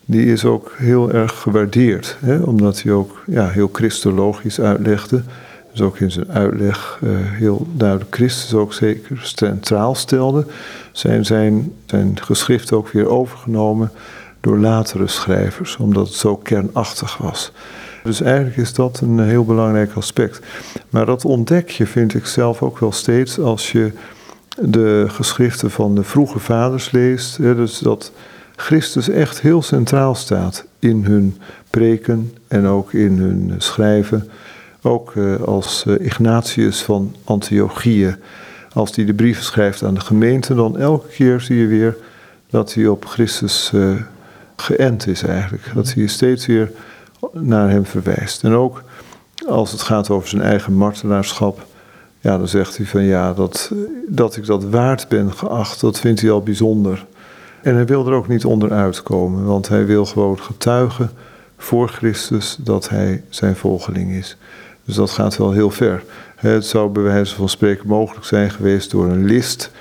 [0.05, 2.17] die is ook heel erg gewaardeerd.
[2.19, 2.37] Hè?
[2.37, 5.23] Omdat hij ook ja, heel christologisch uitlegde.
[5.71, 6.99] Dus ook in zijn uitleg
[7.37, 10.45] heel duidelijk Christus ook zeker centraal stelde.
[10.91, 13.91] Zijn, zijn, zijn geschrift ook weer overgenomen
[14.41, 17.51] door latere schrijvers, omdat het zo kernachtig was.
[18.03, 20.39] Dus eigenlijk is dat een heel belangrijk aspect.
[20.89, 23.91] Maar dat ontdek je, vind ik zelf ook wel steeds, als je
[24.61, 27.37] de geschriften van de vroege vaders leest.
[27.37, 28.11] Dus dat
[28.55, 31.37] Christus echt heel centraal staat in hun
[31.69, 34.29] preken en ook in hun schrijven.
[34.81, 38.15] Ook uh, als uh, Ignatius van Antiochië,
[38.73, 41.97] als hij de brieven schrijft aan de gemeente, dan elke keer zie je weer
[42.49, 43.91] dat hij op Christus uh,
[44.55, 45.71] geënt is eigenlijk.
[45.73, 46.71] Dat hij steeds weer
[47.31, 48.43] naar hem verwijst.
[48.43, 48.83] En ook
[49.47, 51.65] als het gaat over zijn eigen martelaarschap,
[52.19, 53.71] ja, dan zegt hij van ja, dat,
[54.07, 57.05] dat ik dat waard ben geacht, dat vindt hij al bijzonder.
[57.61, 61.11] En hij wil er ook niet onderuit komen, want hij wil gewoon getuigen
[61.57, 64.37] voor Christus dat hij zijn volgeling is.
[64.85, 66.03] Dus dat gaat wel heel ver.
[66.35, 69.71] Het zou bij wijze van spreken mogelijk zijn geweest door een list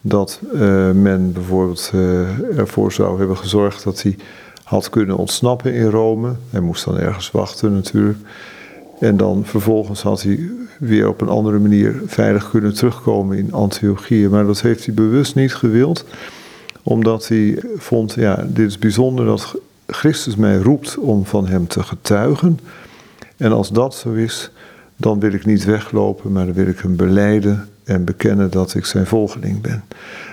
[0.00, 4.16] dat uh, men bijvoorbeeld uh, ervoor zou hebben gezorgd dat hij
[4.64, 6.32] had kunnen ontsnappen in Rome.
[6.50, 8.18] Hij moest dan ergens wachten natuurlijk.
[9.00, 14.28] En dan vervolgens had hij weer op een andere manier veilig kunnen terugkomen in Antiochië.
[14.28, 16.04] Maar dat heeft hij bewust niet gewild,
[16.82, 19.54] omdat hij vond, ja, dit is bijzonder dat
[19.86, 22.58] Christus mij roept om van hem te getuigen.
[23.36, 24.50] En als dat zo is,
[24.96, 28.84] dan wil ik niet weglopen, maar dan wil ik hem beleiden en bekennen dat ik
[28.84, 29.84] zijn volgeling ben.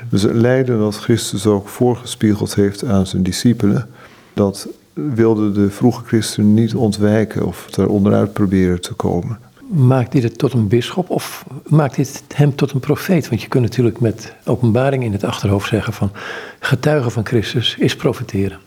[0.09, 3.87] Dus het lijden dat Christus ook voorgespiegeld heeft aan zijn discipelen,
[4.33, 9.39] dat wilden de vroege christenen niet ontwijken of er onderuit proberen te komen.
[9.67, 13.29] Maakt dit het tot een bisschop of maakt dit hem tot een profeet?
[13.29, 16.11] Want je kunt natuurlijk met openbaring in het achterhoofd zeggen van
[16.59, 18.59] getuigen van Christus is profeteren.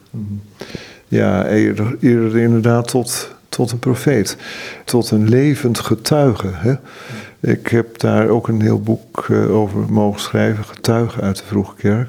[1.09, 4.37] Ja, eerder, eerder inderdaad tot, tot een profeet,
[4.85, 6.49] tot een levend getuige.
[6.53, 6.75] Hè?
[7.41, 11.75] Ik heb daar ook een heel boek eh, over mogen schrijven, Getuigen uit de Vroege
[11.75, 12.09] Kerk.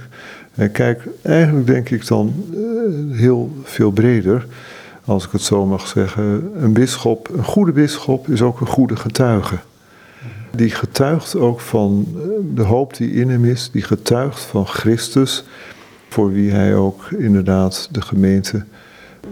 [0.55, 4.47] En kijk, eigenlijk denk ik dan uh, heel veel breder,
[5.05, 6.51] als ik het zo mag zeggen.
[6.55, 9.57] Een bisschop, een goede bisschop is ook een goede getuige.
[10.55, 12.21] Die getuigt ook van eh,
[12.55, 15.45] de hoop die in hem is, die getuigt van Christus,
[16.09, 18.63] voor wie hij ook inderdaad de gemeente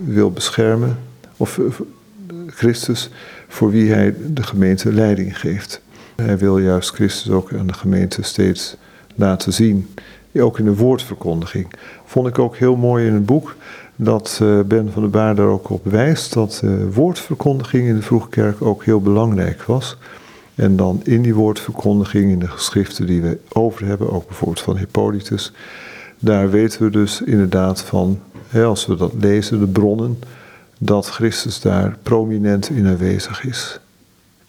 [0.06, 0.98] wil beschermen.
[1.38, 1.66] Of uh,
[2.48, 3.10] Christus,
[3.48, 5.82] voor wie hij de gemeente leiding geeft.
[6.16, 8.76] Hij wil juist Christus ook aan de gemeente steeds
[9.16, 9.88] laten zien
[10.41, 11.67] ook in de woordverkondiging.
[12.06, 13.56] Vond ik ook heel mooi in het boek
[13.96, 18.02] dat uh, Ben van der Baar daar ook op wijst dat uh, woordverkondiging in de
[18.02, 19.98] vroege kerk ook heel belangrijk was.
[20.56, 24.78] En dan in die woordverkondiging, in de geschriften die we over hebben, ook bijvoorbeeld van
[24.78, 25.52] Hippolytus,
[26.19, 28.19] daar weten we dus inderdaad van,
[28.65, 30.19] als we dat lezen, de bronnen,
[30.78, 33.80] dat Christus daar prominent in aanwezig is.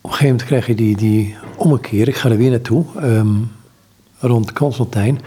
[0.01, 3.51] Op een gegeven moment krijg je die, die ommekeer, ik ga er weer naartoe, um,
[4.19, 5.21] rond Constantijn.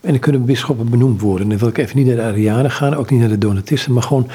[0.00, 1.48] En dan kunnen bisschoppen benoemd worden.
[1.48, 4.02] dan wil ik even niet naar de Arianen gaan, ook niet naar de Donatisten, maar
[4.02, 4.28] gewoon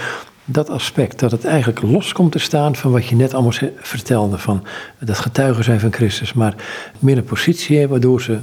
[0.46, 4.38] dat aspect, dat het eigenlijk los komt te staan van wat je net allemaal vertelde,
[4.38, 4.64] van
[5.00, 6.56] dat getuigen zijn van Christus, maar
[7.00, 8.38] meer een positie hebben waardoor ze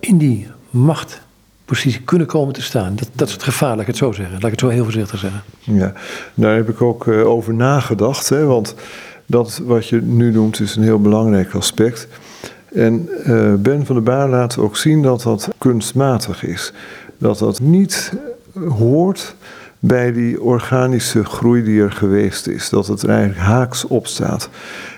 [0.00, 2.96] in die machtpositie kunnen komen te staan.
[2.96, 4.34] Dat, dat is het gevaar, laat ik het zo zeggen.
[4.34, 5.42] Laat ik het zo heel voorzichtig zeggen.
[5.58, 5.92] Ja,
[6.34, 8.74] daar heb ik ook uh, over nagedacht, hè, want
[9.26, 12.08] dat wat je nu noemt is een heel belangrijk aspect.
[12.72, 16.72] En uh, Ben van der Baar laat ook zien dat dat kunstmatig is.
[17.18, 18.12] Dat dat niet
[18.68, 19.34] hoort
[19.78, 22.68] bij die organische groei die er geweest is.
[22.68, 24.50] Dat het er eigenlijk haaks op staat.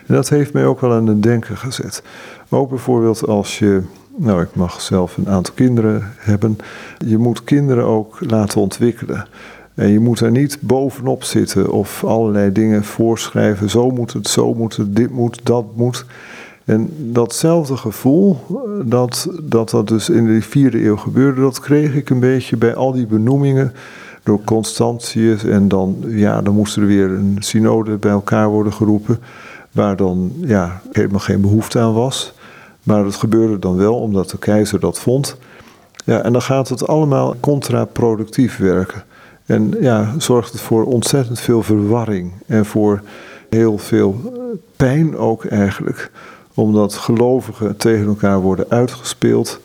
[0.06, 2.02] En dat heeft mij ook wel aan het denken gezet.
[2.48, 3.82] Ook bijvoorbeeld als je,
[4.16, 6.58] nou ik mag zelf een aantal kinderen hebben,
[7.06, 9.26] je moet kinderen ook laten ontwikkelen.
[9.74, 13.70] En je moet er niet bovenop zitten of allerlei dingen voorschrijven.
[13.70, 16.04] Zo moet het, zo moet het, dit moet, dat moet.
[16.64, 18.38] En datzelfde gevoel,
[18.84, 22.74] dat, dat dat dus in de vierde eeuw gebeurde, dat kreeg ik een beetje bij
[22.74, 23.72] al die benoemingen
[24.22, 25.44] door Constantius.
[25.44, 29.18] En dan, ja, dan moest er weer een synode bij elkaar worden geroepen,
[29.72, 32.32] waar dan ja, helemaal geen behoefte aan was.
[32.82, 35.36] Maar het gebeurde dan wel omdat de keizer dat vond.
[36.04, 39.04] Ja, en dan gaat het allemaal contraproductief werken.
[39.46, 43.02] En ja, zorgt het voor ontzettend veel verwarring en voor
[43.48, 44.34] heel veel
[44.76, 46.10] pijn ook eigenlijk.
[46.60, 49.60] Omdat gelovigen tegen elkaar worden uitgespeeld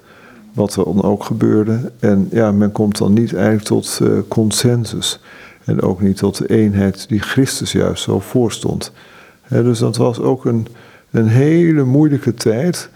[0.53, 1.91] wat er dan ook gebeurde.
[1.99, 5.19] En ja, men komt dan niet eigenlijk tot uh, consensus.
[5.63, 8.91] En ook niet tot de eenheid die Christus juist zo voorstond.
[9.47, 10.67] Dus dat was ook een,
[11.12, 12.89] een hele moeilijke tijd,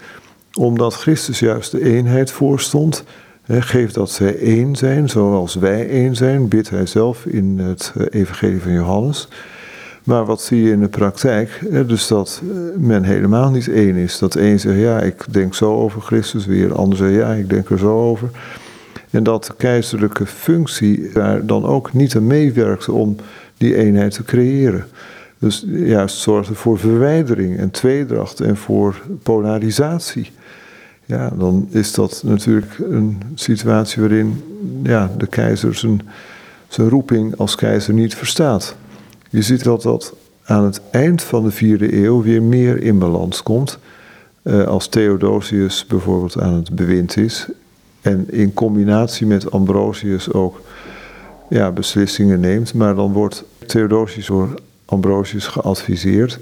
[0.52, 3.04] omdat Christus juist de eenheid voorstond.
[3.42, 7.92] He, geef dat zij één zijn, zoals wij één zijn, bidt hij zelf in het
[7.96, 9.28] eh, Evangelie van Johannes.
[10.04, 11.60] Maar wat zie je in de praktijk?
[11.86, 14.18] Dus dat eh, men helemaal niet één is.
[14.18, 17.50] Dat één zegt, ja, ik denk zo over Christus, weer een ander zegt, ja, ik
[17.50, 18.30] denk er zo over.
[19.10, 23.16] En dat de keizerlijke functie daar dan ook niet aan meewerkte om
[23.56, 24.86] die eenheid te creëren.
[25.38, 30.30] Dus juist zorgde voor verwijdering en tweedracht en voor polarisatie.
[31.04, 34.42] Ja, dan is dat natuurlijk een situatie waarin
[34.82, 36.00] ja, de keizer zijn,
[36.68, 38.76] zijn roeping als keizer niet verstaat.
[39.30, 40.14] Je ziet dat dat
[40.44, 43.78] aan het eind van de vierde eeuw weer meer in balans komt.
[44.42, 47.46] Uh, als Theodosius bijvoorbeeld aan het bewind is.
[48.00, 50.60] En in combinatie met Ambrosius ook
[51.48, 52.74] ja, beslissingen neemt.
[52.74, 56.38] Maar dan wordt Theodosius door Ambrosius geadviseerd.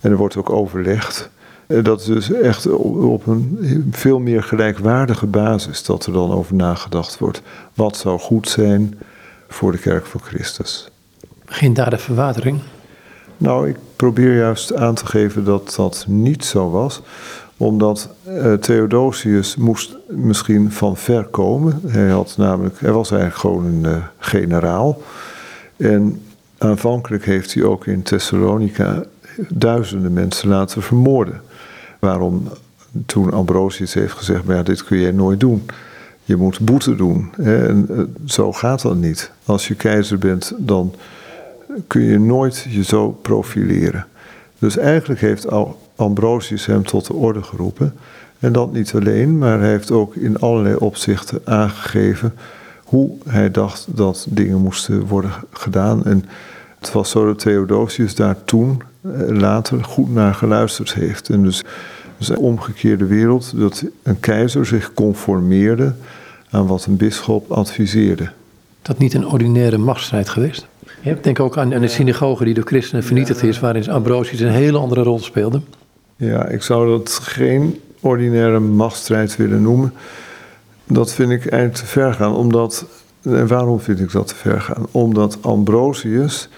[0.00, 1.30] En er wordt ook overlegd.
[1.66, 3.58] Uh, dat is dus echt op een
[3.90, 7.42] veel meer gelijkwaardige basis dat er dan over nagedacht wordt.
[7.74, 8.98] Wat zou goed zijn
[9.48, 10.91] voor de kerk van Christus.
[11.52, 12.60] Geen verwatering?
[13.36, 17.02] Nou, ik probeer juist aan te geven dat dat niet zo was
[17.56, 21.80] omdat uh, Theodosius moest misschien van ver komen.
[21.86, 25.02] Hij, had namelijk, hij was eigenlijk gewoon een uh, generaal.
[25.76, 26.22] En
[26.58, 29.04] aanvankelijk heeft hij ook in Thessalonica
[29.48, 31.40] duizenden mensen laten vermoorden.
[31.98, 32.48] Waarom
[33.06, 35.66] toen Ambrosius heeft gezegd, maar dit kun je nooit doen.
[36.24, 37.30] Je moet boete doen.
[37.36, 39.30] En uh, zo gaat dat niet.
[39.44, 40.94] Als je keizer bent, dan
[41.86, 44.06] kun je nooit je zo profileren.
[44.58, 45.46] Dus eigenlijk heeft
[45.96, 47.94] Ambrosius hem tot de orde geroepen.
[48.38, 52.34] En dat niet alleen, maar hij heeft ook in allerlei opzichten aangegeven
[52.84, 56.04] hoe hij dacht dat dingen moesten worden gedaan.
[56.04, 56.24] En
[56.78, 61.28] het was zo dat Theodosius daar toen eh, later goed naar geluisterd heeft.
[61.28, 61.62] En dus,
[62.18, 65.92] dus een omgekeerde wereld, dat een keizer zich conformeerde
[66.50, 68.30] aan wat een bisschop adviseerde.
[68.82, 70.66] Dat niet een ordinaire machtsstrijd geweest?
[71.02, 74.78] Ik denk ook aan, de synagoge die door christenen vernietigd is, waarin Ambrosius een hele
[74.78, 75.60] andere rol speelde.
[76.16, 79.92] Ja, ik zou dat geen ordinaire machtsstrijd willen noemen.
[80.86, 82.86] Dat vind ik eigenlijk te ver gaan, omdat.
[83.22, 84.86] En waarom vind ik dat te ver gaan?
[84.90, 86.48] Omdat Ambrosius,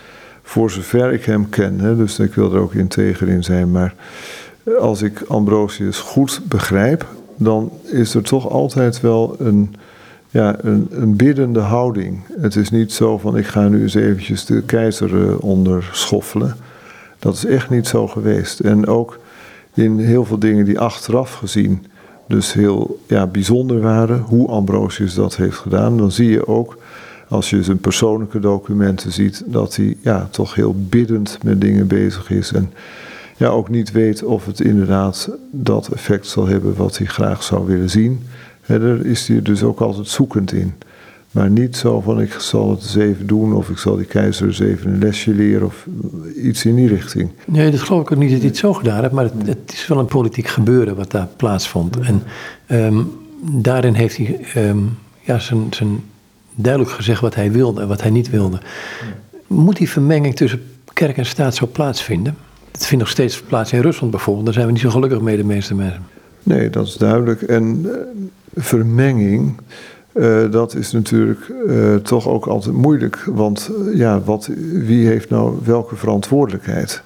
[0.42, 3.94] voor zover ik hem ken, hè, dus ik wil er ook integer in zijn, maar
[4.78, 9.74] als ik Ambrosius goed begrijp, dan is er toch altijd wel een
[10.34, 12.20] ja, een, biddende houding.
[12.40, 16.56] Het is niet zo van ik ga nu eens eventjes de keizer uh, onderschoffelen.
[17.18, 18.60] Dat is echt niet zo geweest.
[18.60, 19.18] En ook
[19.74, 21.86] in heel veel dingen die achteraf gezien
[22.26, 26.78] dus heel ja, bijzonder waren, hoe Ambrosius dat heeft gedaan, dan zie je ook,
[27.28, 32.30] als je zijn persoonlijke documenten ziet, dat hij ja, toch heel biddend met dingen bezig
[32.30, 32.52] is.
[32.52, 32.72] En
[33.37, 37.66] ja, ook niet weet of het inderdaad dat effect zal hebben wat hij graag zou
[37.66, 38.22] willen zien.
[38.67, 40.75] Daar is hij dus ook altijd zoekend in.
[41.35, 44.46] Maar niet zo van ik zal het eens even doen of ik zal die keizer
[44.46, 45.87] eens even een lesje leren of
[46.37, 47.31] iets in die richting.
[47.44, 49.73] Nee, dat geloof ik ook niet dat hij het zo gedaan heeft, maar het, het
[49.73, 51.98] is wel een politiek gebeuren wat daar plaatsvond.
[51.98, 52.23] En
[52.69, 56.02] um, daarin heeft hij um, ja, zijn, zijn
[56.54, 58.58] duidelijk gezegd wat hij wilde en wat hij niet wilde.
[59.46, 60.62] Moet die vermenging tussen
[60.92, 62.37] kerk en staat zo plaatsvinden?
[62.73, 64.44] Het vindt nog steeds plaats in Rusland bijvoorbeeld.
[64.44, 66.02] Daar zijn we niet zo gelukkig mee, de meeste mensen.
[66.44, 67.42] Nee, dat is duidelijk.
[67.42, 67.92] En uh,
[68.54, 69.56] vermenging,
[70.12, 73.24] uh, dat is natuurlijk uh, toch ook altijd moeilijk.
[73.26, 77.02] Want ja, wat, wie heeft nou welke verantwoordelijkheid?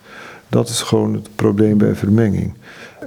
[0.48, 2.52] Dat is gewoon het probleem bij vermenging.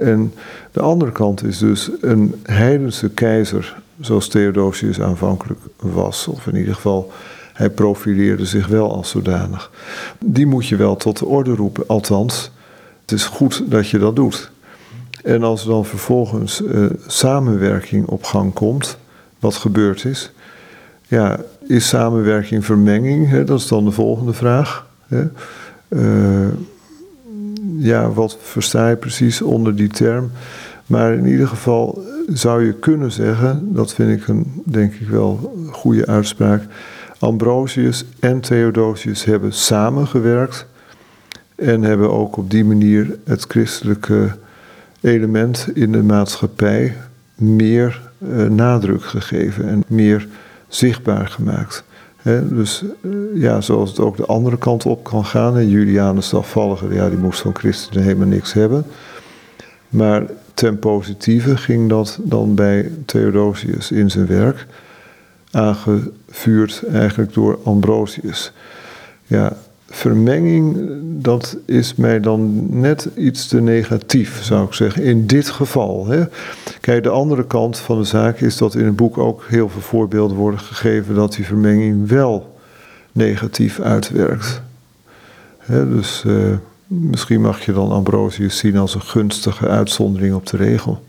[0.00, 0.32] En
[0.70, 6.74] de andere kant is dus een heidense keizer, zoals Theodosius aanvankelijk was, of in ieder
[6.74, 7.12] geval
[7.52, 9.70] hij profileerde zich wel als zodanig.
[10.18, 12.50] Die moet je wel tot de orde roepen, althans,
[13.00, 14.50] het is goed dat je dat doet.
[15.22, 18.98] En als er dan vervolgens uh, samenwerking op gang komt,
[19.38, 20.32] wat gebeurd is,
[21.06, 23.28] ja, is samenwerking vermenging?
[23.28, 23.44] Hè?
[23.44, 24.86] Dat is dan de volgende vraag.
[25.06, 25.24] Hè?
[25.88, 26.48] Uh,
[27.78, 30.30] ja, wat versta je precies onder die term?
[30.86, 35.54] Maar in ieder geval zou je kunnen zeggen, dat vind ik een, denk ik wel,
[35.70, 36.62] goede uitspraak.
[37.18, 40.66] Ambrosius en Theodosius hebben samengewerkt
[41.54, 44.36] en hebben ook op die manier het christelijke
[45.02, 46.96] element in de maatschappij
[47.34, 50.28] meer uh, nadruk gegeven en meer
[50.68, 51.84] zichtbaar gemaakt.
[52.48, 55.56] Dus uh, ja, zoals het ook de andere kant op kan gaan.
[55.56, 58.84] En Julianus de afvallige, ja, die moest van christenen helemaal niks hebben.
[59.88, 60.22] Maar
[60.54, 64.66] ten positieve ging dat dan bij Theodosius in zijn werk,
[65.50, 68.52] aangevuurd eigenlijk door Ambrosius.
[69.24, 69.56] Ja,
[69.94, 75.02] vermenging, dat is mij dan net iets te negatief, zou ik zeggen.
[75.02, 76.06] In dit geval.
[76.06, 76.24] Hè.
[76.80, 79.80] Kijk, de andere kant van de zaak is dat in het boek ook heel veel
[79.80, 82.56] voorbeelden worden gegeven dat die vermenging wel
[83.12, 84.62] negatief uitwerkt.
[85.58, 90.56] Hè, dus uh, misschien mag je dan Ambrosius zien als een gunstige uitzondering op de
[90.56, 91.02] regel.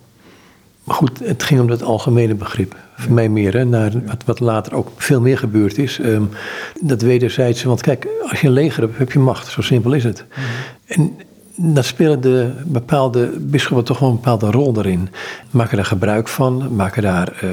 [0.88, 2.76] Goed, het ging om het algemene begrip.
[2.96, 6.00] Voor mij meer, naar wat, wat later ook veel meer gebeurd is.
[6.00, 6.30] Um,
[6.82, 9.48] dat wederzijdse, want kijk, als je een leger hebt, heb je macht.
[9.48, 10.26] Zo simpel is het.
[10.86, 11.18] En
[11.56, 15.10] dan spelen de bepaalde bisschoppen toch wel een bepaalde rol erin.
[15.52, 17.50] Maken daar gebruik van, maken daar uh,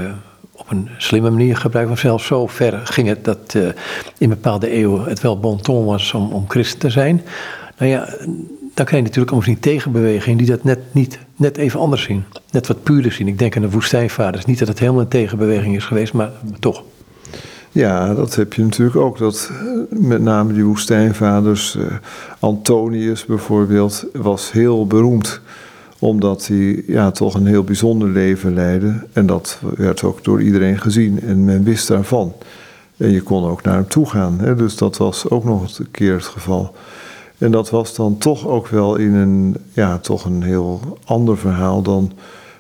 [0.53, 1.97] op een slimme manier gebruik van.
[1.97, 3.69] Zelfs zo ver ging het dat uh,
[4.19, 7.23] in bepaalde eeuwen het wel bon ton was om, om christen te zijn.
[7.79, 8.09] Nou ja,
[8.81, 12.25] dan krijg je natuurlijk ook een tegenbeweging die dat net, niet, net even anders zien.
[12.51, 13.29] Net wat puurder zien.
[13.29, 14.45] Ik denk aan de woestijnvaders.
[14.45, 16.83] Niet dat het helemaal een tegenbeweging is geweest, maar, toch.
[17.73, 19.19] Ja, dat heb je natuurlijk ook.
[19.19, 19.51] Dat,
[19.89, 21.75] met name die woestijnvaders.
[21.75, 21.85] Uh,
[22.39, 25.41] Antonius bijvoorbeeld was heel beroemd.
[25.99, 29.07] Omdat hij ja, toch een heel bijzonder leven leidde.
[29.13, 31.21] En dat werd ook door iedereen gezien.
[31.21, 32.35] En men wist daarvan.
[32.97, 34.39] En je kon ook naar hem toe gaan.
[34.41, 34.55] Hè?
[34.55, 36.75] Dus dat was ook nog een keer het geval.
[37.41, 41.83] En dat was dan toch ook wel in een, ja, toch een heel ander verhaal
[41.83, 42.13] dan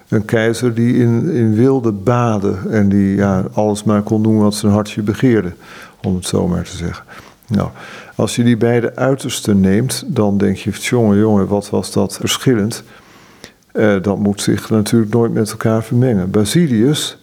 [0.08, 4.54] een keizer die in, in wilde baden en die ja, alles maar kon doen wat
[4.54, 5.52] zijn hartje begeerde,
[6.02, 7.04] om het zo maar te zeggen.
[7.46, 7.68] Nou,
[8.14, 12.82] als je die beide uitersten neemt, dan denk je, jongen, jongen, wat was dat verschillend.
[13.72, 16.30] Uh, dat moet zich natuurlijk nooit met elkaar vermengen.
[16.30, 17.18] Basilius,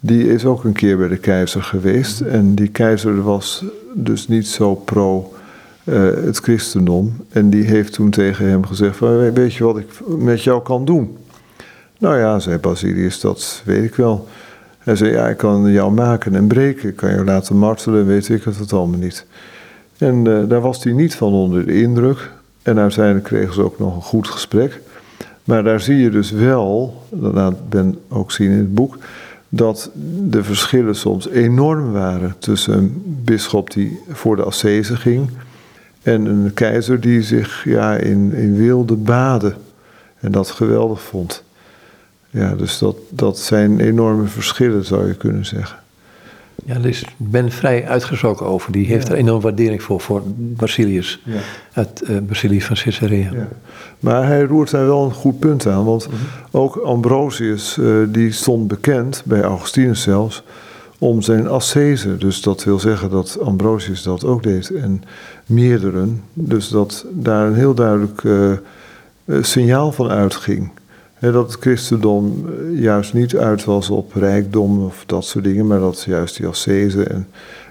[0.00, 2.20] die is ook een keer bij de keizer geweest.
[2.20, 3.64] En die keizer was
[3.94, 5.32] dus niet zo pro
[6.24, 7.16] het christendom.
[7.28, 8.98] En die heeft toen tegen hem gezegd:
[9.34, 9.88] Weet je wat ik
[10.18, 11.16] met jou kan doen?
[11.98, 14.28] Nou ja, zei Basilius, dat weet ik wel.
[14.78, 16.88] Hij zei: Ja, ik kan jou maken en breken.
[16.88, 19.26] Ik kan jou laten martelen, weet ik het allemaal niet.
[19.98, 22.30] En uh, daar was hij niet van onder de indruk.
[22.62, 24.80] En uiteindelijk kregen ze ook nog een goed gesprek.
[25.44, 28.98] Maar daar zie je dus wel, dat laat Ben ook zien in het boek,
[29.48, 29.90] dat
[30.28, 35.30] de verschillen soms enorm waren tussen een bisschop die voor de ascese ging
[36.02, 39.54] en een keizer die zich ja, in, in wilde baden
[40.20, 41.42] en dat geweldig vond.
[42.30, 45.78] Ja, dus dat, dat zijn enorme verschillen, zou je kunnen zeggen.
[46.64, 48.72] Ja, daar Ben vrij uitgesproken over.
[48.72, 49.12] Die heeft ja.
[49.12, 51.40] er enorm waardering voor, voor Basilius, ja.
[51.72, 53.30] uit uh, Basilius van Caesarea.
[53.32, 53.48] Ja.
[54.00, 56.60] Maar hij roert daar wel een goed punt aan, want mm -hmm.
[56.60, 60.42] ook Ambrosius, uh, die stond bekend, bij Augustinus zelfs,
[60.98, 62.16] om zijn ascese.
[62.16, 65.02] Dus dat wil zeggen dat Ambrosius dat ook deed en
[65.50, 66.22] meerderen.
[66.32, 68.52] Dus dat daar een heel duidelijk uh,
[69.40, 70.70] signaal van uitging.
[71.20, 76.02] Dat het christendom juist niet uit was op rijkdom of dat soort dingen, maar dat
[76.02, 77.26] juist die ascese en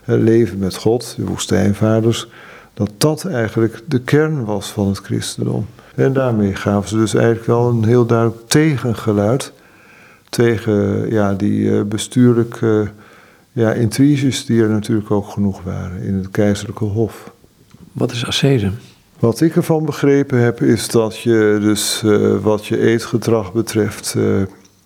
[0.06, 2.28] leven met God, de woestijnvaders,
[2.74, 5.66] dat dat eigenlijk de kern was van het christendom.
[5.96, 9.52] En daarmee gaven ze dus eigenlijk wel een heel duidelijk tegengeluid
[10.30, 12.88] tegen ja, die bestuurlijke
[13.52, 17.32] ja, intriges die er natuurlijk ook genoeg waren in het keizerlijke hof.
[17.92, 18.72] Wat is ascese?
[19.20, 24.42] Wat ik ervan begrepen heb is dat je dus uh, wat je eetgedrag betreft uh,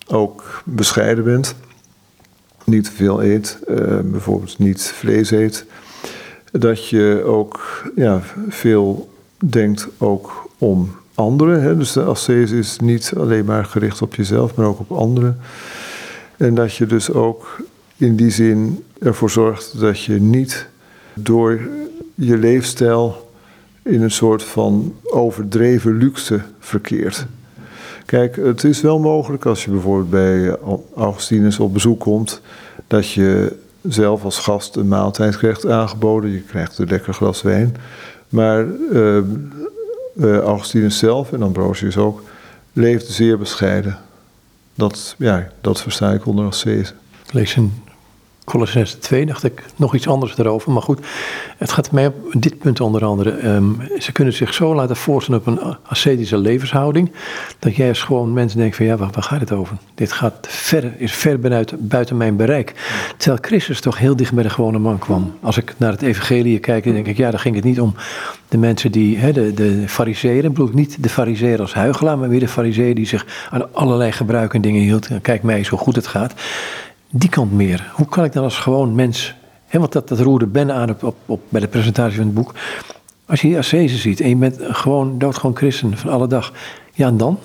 [0.08, 1.56] ook bescheiden bent.
[2.64, 5.66] Niet veel eet, uh, bijvoorbeeld niet vlees eet.
[6.52, 11.62] Dat je ook ja, veel denkt ook om anderen.
[11.62, 11.78] Hè?
[11.78, 15.40] Dus de ascese is niet alleen maar gericht op jezelf, maar ook op anderen.
[16.38, 17.62] En dat je dus ook
[17.98, 20.68] in die zin ervoor zorgt dat je niet
[21.14, 21.60] door
[22.16, 23.32] je leefstijl
[23.84, 27.26] in een soort van overdreven luxe verkeert.
[28.06, 30.58] Kijk, het is wel mogelijk als je bijvoorbeeld bij
[30.96, 32.42] Augustinus op bezoek komt,
[32.88, 36.32] dat je zelf als gast een maaltijd krijgt aangeboden.
[36.32, 37.76] Je krijgt een lekker glas wijn.
[38.30, 39.18] Maar uh,
[40.38, 42.24] Augustinus zelf en Ambrosius ook
[42.74, 43.98] leefde zeer bescheiden.
[44.76, 46.46] Dat, ja, dat versta ik onder.
[47.26, 47.74] Ik lees in
[48.46, 50.72] Colossense 2 dacht ik nog iets anders erover.
[50.72, 51.00] Maar goed,
[51.58, 53.32] het gaat mij op dit punt onder andere.
[53.32, 53.64] Ehm,
[54.00, 57.12] ze kunnen zich zo laten voorstellen op een ascetische levenshouding.
[57.60, 59.78] Dat jij als gewoon mensen denkt van ja, waar, gaat het over?
[59.96, 62.74] Dit gaat ver, is ver buiten, buiten mijn bereik.
[63.18, 65.34] Terwijl Christus toch heel dicht bij de gewone man kwam.
[65.42, 67.96] Als ik naar het evangelie kijk, dan denk ik ja, dan ging het niet om
[68.48, 69.84] de mensen die, de, de.
[70.14, 74.12] Ik bedoel niet de fariseeën als huigelaar, maar weer de fariseeën die zich aan allerlei
[74.12, 75.08] gebruiken dingen hield.
[75.22, 76.34] Kijk mij zo goed het gaat
[77.16, 77.92] die kant meer.
[77.94, 79.36] Hoe kan ik dan als gewoon mens,
[79.66, 82.54] hè, want dat, dat roerde Ben aan op, op, bij de presentatie van het boek.
[83.26, 86.54] Als je die ascese ziet en je bent gewoon doodgewoon christen van alle dag,
[86.94, 87.40] ja en dan?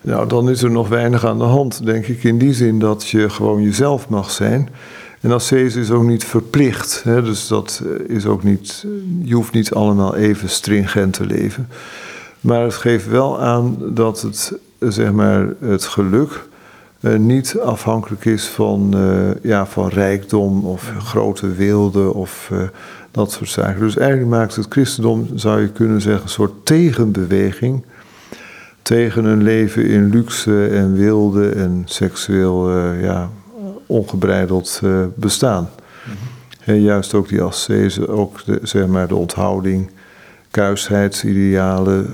[0.00, 3.08] Nou, dan is er nog weinig aan de hand, denk ik, in die zin dat
[3.08, 4.68] je gewoon jezelf mag zijn.
[5.20, 8.86] En ascese is ook niet verplicht, hè, dus dat eh, is ook niet,
[9.22, 11.68] je hoeft niet allemaal even stringent te leven.
[12.40, 16.48] Maar het geeft wel aan dat het, zeg maar, het geluk
[17.00, 22.62] uh, niet afhankelijk is van, uh, ja, van rijkdom of grote weelde of uh,
[23.10, 23.80] dat soort zaken.
[23.80, 27.84] Dus eigenlijk maakt het christendom, zou je kunnen zeggen, een soort tegenbeweging
[28.82, 33.28] tegen een leven in luxe en wilde en seksueel ja,
[33.86, 34.80] ongebreideld
[35.14, 35.68] bestaan.
[36.06, 36.14] Mm
[36.64, 39.90] En juist ook die ascese, ook de, zeg maar de onthouding,
[40.50, 42.10] kuishheidsidealen,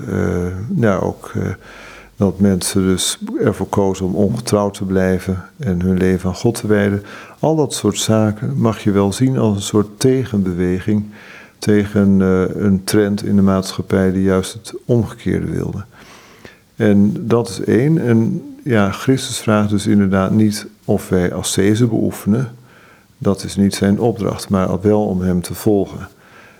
[0.75, 1.31] ja, ook
[2.17, 6.67] dat mensen dus ervoor kozen om ongetrouwd te blijven en hun leven aan God te
[6.67, 7.03] wijden.
[7.39, 11.05] Al dat soort zaken mag je wel zien als een soort tegenbeweging
[11.59, 15.85] tegen uh, een trend in de maatschappij die juist het omgekeerde wilde.
[16.75, 17.97] En dat is één.
[17.97, 22.51] En ja, Christus vraagt dus inderdaad niet of wij ascese beoefenen.
[23.17, 26.07] Dat is niet zijn opdracht, maar wel om hem te volgen.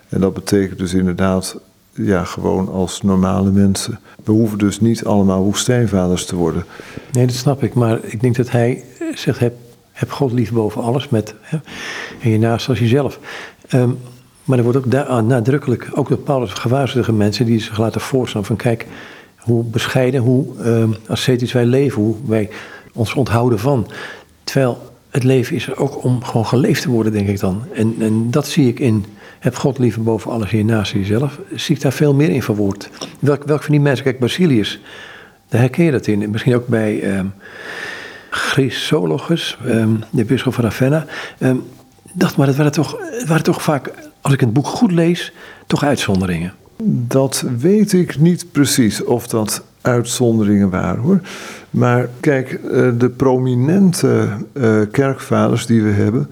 [0.08, 1.60] En dat betekent dus inderdaad
[2.02, 3.98] ja, gewoon als normale mensen.
[4.24, 6.64] We hoeven dus niet allemaal woestijnvaders te worden.
[7.12, 7.74] Nee, dat snap ik.
[7.74, 8.84] Maar ik denk dat hij
[9.14, 9.54] zegt, heb,
[9.92, 11.58] heb God lief boven alles met, hè,
[12.20, 13.18] en je naast als jezelf.
[13.74, 13.98] Um,
[14.44, 18.46] maar er wordt ook daar, nadrukkelijk, ook door Paulus gewaarschuwde mensen die zich laten voorstellen
[18.46, 18.86] van kijk,
[19.36, 22.50] hoe bescheiden, hoe um, ascetisch wij leven, hoe wij
[22.92, 23.86] ons onthouden van.
[24.44, 24.78] Terwijl
[25.10, 27.62] het leven is er ook om gewoon geleefd te worden, denk ik dan.
[27.74, 29.04] En, en dat zie ik in
[29.38, 31.38] heb God liever boven alles hier naast jezelf.
[31.54, 32.90] Zie ik daar veel meer in verwoord.
[33.18, 34.80] Welk, welk van die mensen, kijk Basilius,
[35.48, 36.30] daar herken je dat in.
[36.30, 37.32] Misschien ook bij um,
[38.30, 41.06] Chrysologus, um, de bisschop van Ravenna.
[41.38, 41.62] Um,
[42.12, 45.32] dat, maar het waren, toch, het waren toch vaak, als ik het boek goed lees,
[45.66, 46.52] toch uitzonderingen.
[46.84, 51.20] Dat weet ik niet precies of dat uitzonderingen waren hoor.
[51.70, 56.30] Maar kijk, eh, de prominente uh, kerkvaders die we hebben,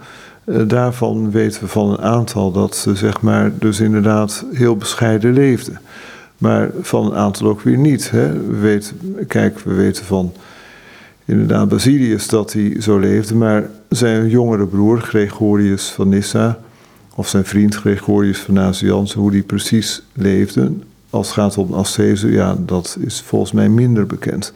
[0.66, 5.80] daarvan weten we van een aantal dat ze zeg maar dus inderdaad heel bescheiden leefden.
[6.38, 8.11] Maar van een aantal ook weer niet.
[8.11, 8.32] Hè.
[8.32, 10.32] We weten, kijk, we weten van
[11.24, 16.59] inderdaad Basilius dat hij zo leefde, maar zijn jongere broer Gregorius van Nyssa,
[17.14, 20.72] of zijn vriend Gregorius van Nazianzen, hoe die precies leefde,
[21.11, 24.53] als het gaat om ascese, ja, dat is volgens mij minder bekend.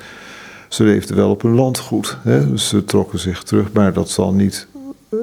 [0.69, 4.67] Ze leefden wel op een landgoed, hè, ze trokken zich terug, maar dat zal niet
[4.70, 4.70] eh,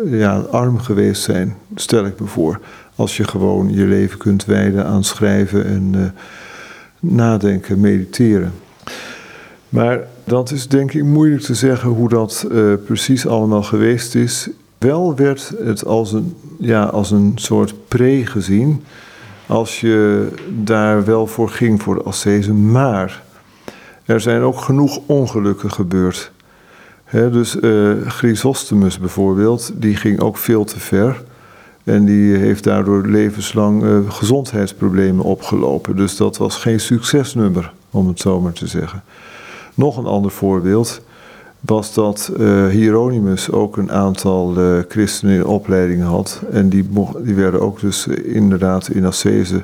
[0.05, 2.59] ja, arm geweest zijn, stel ik me voor.
[2.95, 6.05] Als je gewoon je leven kunt wijden aan schrijven en uh,
[6.99, 8.53] nadenken, mediteren.
[9.69, 14.49] Maar dat is denk ik moeilijk te zeggen hoe dat uh, precies allemaal geweest is.
[14.77, 18.83] Wel werd het als een, ja, als een soort pre gezien.
[19.47, 20.27] Als je
[20.63, 22.53] daar wel voor ging voor de ascese.
[22.53, 23.23] Maar
[24.05, 26.31] er zijn ook genoeg ongelukken gebeurd
[27.11, 31.23] dus uh, Chrysostomus bijvoorbeeld, die ging ook veel te ver.
[31.83, 35.95] En die heeft daardoor levenslang uh, gezondheidsproblemen opgelopen.
[35.95, 39.03] Dus dat was geen succesnummer, om het zo maar te zeggen.
[39.73, 41.01] Nog een ander voorbeeld
[41.59, 44.55] was dat uh, Hieronymus ook een aantal
[44.87, 46.41] christenen in opleiding had.
[46.51, 46.89] En die,
[47.23, 49.63] die werden ook dus inderdaad in ascese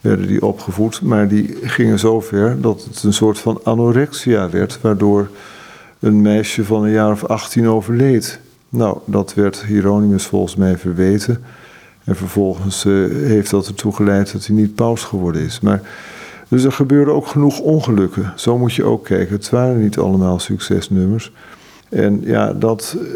[0.00, 1.02] werden die opgevoed.
[1.02, 5.28] Maar die gingen zo ver dat het een soort van anorexia werd, waardoor
[6.00, 8.40] een meisje van een jaar of 18 overleed.
[8.68, 11.44] Nou, dat werd Hieronymus volgens mij verweten.
[12.04, 15.60] En vervolgens eh, heeft dat ertoe geleid dat hij niet paus geworden is.
[15.60, 15.80] Maar,
[16.48, 18.32] dus er gebeurden ook genoeg ongelukken.
[18.36, 19.34] Zo moet je ook kijken.
[19.34, 21.32] Het waren niet allemaal succesnummers.
[21.88, 23.06] En ja, dat, eh,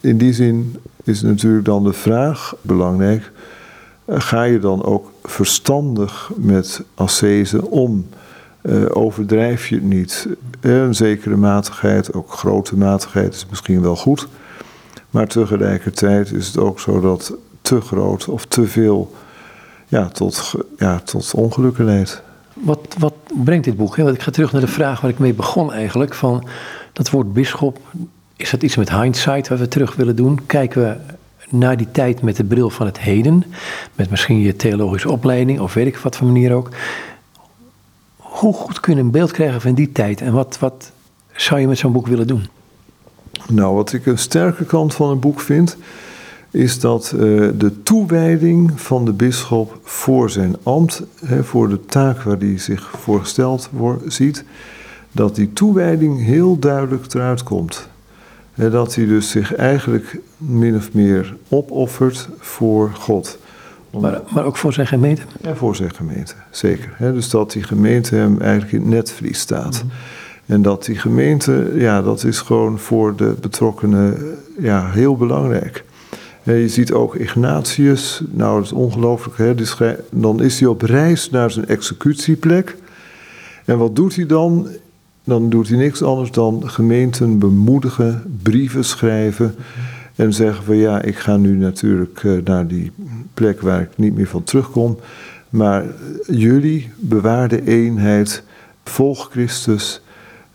[0.00, 3.32] in die zin is natuurlijk dan de vraag belangrijk.
[4.04, 8.06] Eh, ga je dan ook verstandig met ascese om?
[8.62, 10.28] Uh, overdrijf je het niet?
[10.60, 14.28] een zekere matigheid, ook grote matigheid, is misschien wel goed.
[15.10, 19.14] Maar tegelijkertijd is het ook zo dat te groot of te veel
[19.88, 22.22] ja, tot, ja, tot ongelukken leidt.
[22.54, 23.96] Wat, wat brengt dit boek?
[23.96, 26.14] Want ik ga terug naar de vraag waar ik mee begon eigenlijk.
[26.14, 26.44] Van
[26.92, 27.78] dat woord bisschop,
[28.36, 30.46] is dat iets met hindsight wat we terug willen doen?
[30.46, 30.96] Kijken we
[31.56, 33.44] naar die tijd met de bril van het heden?
[33.94, 36.68] Met misschien je theologische opleiding of weet ik wat voor manier ook.
[38.40, 40.20] Hoe goed kun je een beeld krijgen van die tijd?
[40.20, 40.92] En wat, wat
[41.32, 42.46] zou je met zo'n boek willen doen?
[43.48, 45.76] Nou, wat ik een sterke kant van een boek vind,
[46.50, 47.20] is dat uh,
[47.58, 52.90] de toewijding van de bisschop voor zijn ambt, hè, voor de taak waar hij zich
[52.90, 54.44] voorgesteld wordt, ziet,
[55.12, 57.88] dat die toewijding heel duidelijk eruit komt.
[58.54, 63.38] Dat hij dus zich eigenlijk min of meer opoffert voor God.
[63.98, 65.22] Maar, maar ook voor zijn gemeente?
[65.42, 66.96] Ja, voor zijn gemeente, zeker.
[66.98, 69.84] Dus dat die gemeente hem eigenlijk in het netvlies staat.
[69.84, 69.94] Mhm.
[70.46, 75.84] En dat die gemeente, ja, dat is gewoon voor de betrokkenen ja, heel belangrijk.
[76.42, 79.54] Je ziet ook Ignatius, nou dat is ongelooflijk, hè?
[80.10, 82.76] dan is hij op reis naar zijn executieplek.
[83.64, 84.68] En wat doet hij dan?
[85.24, 89.54] Dan doet hij niks anders dan gemeenten bemoedigen, brieven schrijven
[90.20, 92.92] en zeggen van ja, ik ga nu natuurlijk eh, naar die
[93.34, 94.98] plek waar ik niet meer van terugkom.
[95.50, 95.84] Maar
[96.26, 98.42] jullie bewaar de eenheid,
[98.84, 100.02] volg Christus,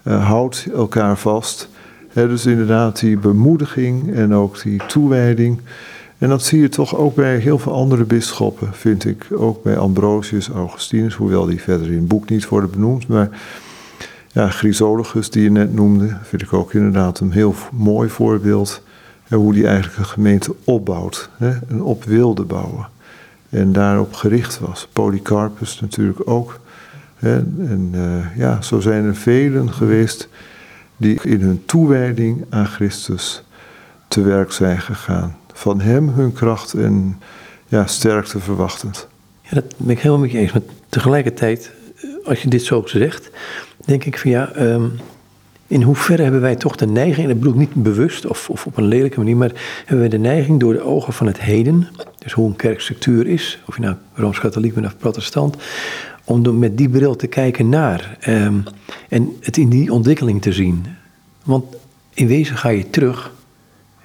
[0.04, 1.70] uh, houd elkaar vast
[2.14, 5.60] dus inderdaad die bemoediging en ook die toewijding.
[6.18, 9.28] En dat zie je toch ook bij heel veel andere bisschoppen, vind ik.
[9.32, 13.08] Ook bij Ambrosius, Augustinus, hoewel die verder in het boek niet worden benoemd.
[13.08, 13.30] Maar
[14.32, 18.82] ja, Chrysologus, die je net noemde, vind ik ook inderdaad een heel mooi voorbeeld.
[19.28, 22.88] En hoe die eigenlijk een gemeente opbouwt hè, en op wilde bouwen.
[23.50, 24.88] En daarop gericht was.
[24.94, 26.60] Polycarpus natuurlijk ook.
[27.16, 30.30] Hè, en uh, ja, zo zijn er velen geweest
[30.98, 33.44] die in hun toewijding aan Christus
[34.08, 35.38] te werk zijn gegaan.
[35.54, 37.20] Van Hem hun kracht en
[37.68, 39.08] ja, sterkte verwachtend.
[39.42, 40.52] Ja, dat ben ik helemaal met je eens.
[40.52, 43.30] Maar tegelijkertijd, eh, als je dit zo zegt,
[43.86, 45.00] denk ik van ja, um,
[45.68, 48.66] in hoeverre hebben wij toch de neiging, en dat bedoel ik niet bewust of, of
[48.66, 51.88] op een lelijke manier, maar hebben wij de neiging door de ogen van het heden,
[52.18, 55.56] dus hoe een kerkstructuur is, of je nou rooms-katholiek bent of protestant,
[56.24, 58.64] om met die bril te kijken naar um,
[59.10, 60.86] en het in die ontwikkeling te zien.
[61.44, 61.76] Want
[62.14, 63.34] in wezen ga je terug,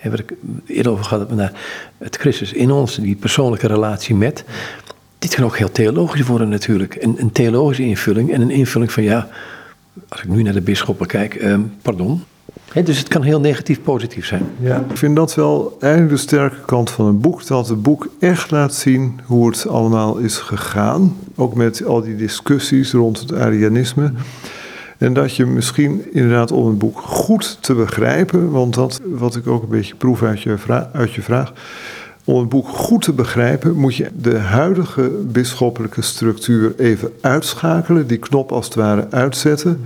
[0.02, 0.32] wat ik
[0.66, 1.52] eerder over gehad naar
[1.98, 4.44] het Christus in ons, die persoonlijke relatie met.
[5.18, 6.96] Dit kan ook heel theologisch worden natuurlijk.
[7.00, 9.28] Een, een theologische invulling en een invulling van ja,
[10.08, 12.22] als ik nu naar de bisschoppen kijk, um, pardon,
[12.84, 14.46] dus het kan heel negatief positief zijn.
[14.60, 17.46] Ja, ik vind dat wel eigenlijk de sterke kant van een boek.
[17.46, 21.16] Dat het boek echt laat zien hoe het allemaal is gegaan.
[21.34, 24.12] Ook met al die discussies rond het Arianisme.
[24.98, 29.46] En dat je misschien inderdaad om een boek goed te begrijpen, want dat wat ik
[29.46, 30.56] ook een beetje proef uit je,
[30.92, 31.52] uit je vraag.
[32.30, 38.18] Om een boek goed te begrijpen, moet je de huidige bisschoppelijke structuur even uitschakelen, die
[38.18, 39.80] knop als het ware uitzetten.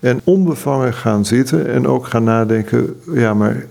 [0.00, 3.66] En onbevangen gaan zitten en ook gaan nadenken, ja, maar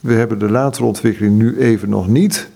[0.00, 2.48] we hebben de latere ontwikkeling nu even nog niet.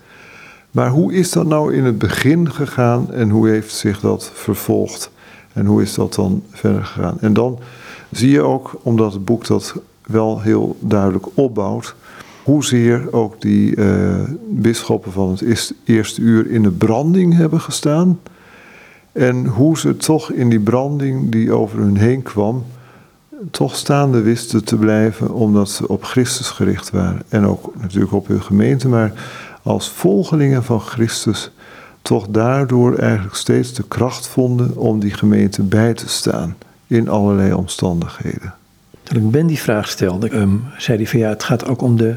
[0.70, 5.10] Maar hoe is dat nou in het begin gegaan en hoe heeft zich dat vervolgd?
[5.52, 7.16] En hoe is dat dan verder gegaan?
[7.20, 7.58] En dan
[8.10, 9.74] zie je ook, omdat het boek dat
[10.06, 11.94] wel heel duidelijk opbouwt,
[12.46, 14.14] hoezeer ook die uh,
[14.48, 18.18] bisschoppen van het eerste uur in de branding hebben gestaan.
[19.12, 22.64] En hoe ze toch in die branding die over hun heen kwam,
[23.50, 27.22] toch staande wisten te blijven, omdat ze op Christus gericht waren.
[27.28, 29.12] En ook natuurlijk op hun gemeente, maar
[29.62, 31.50] als volgelingen van Christus
[32.02, 37.52] toch daardoor eigenlijk steeds de kracht vonden om die gemeente bij te staan in allerlei
[37.52, 38.54] omstandigheden.
[39.02, 41.96] Toen ik Ben die vraag stelde, um, zei hij van ja, het gaat ook om
[41.96, 42.14] de,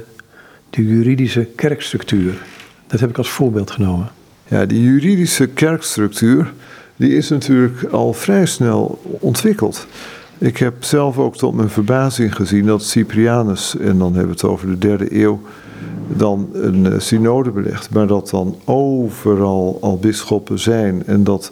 [0.70, 2.44] de juridische kerkstructuur.
[2.88, 4.12] Dat heb ik als voorbeeld genomen.
[4.48, 6.54] Ja, die juridische kerkstructuur,
[6.96, 9.88] die is natuurlijk al vrij snel ontwikkeld.
[10.38, 14.44] Ik heb zelf ook tot mijn verbazing gezien dat Cyprianus, en dan hebben we het
[14.44, 15.42] over de derde eeuw,
[16.08, 21.52] dan een eh, synode belegt, maar dat dan overal al bisschoppen zijn en dat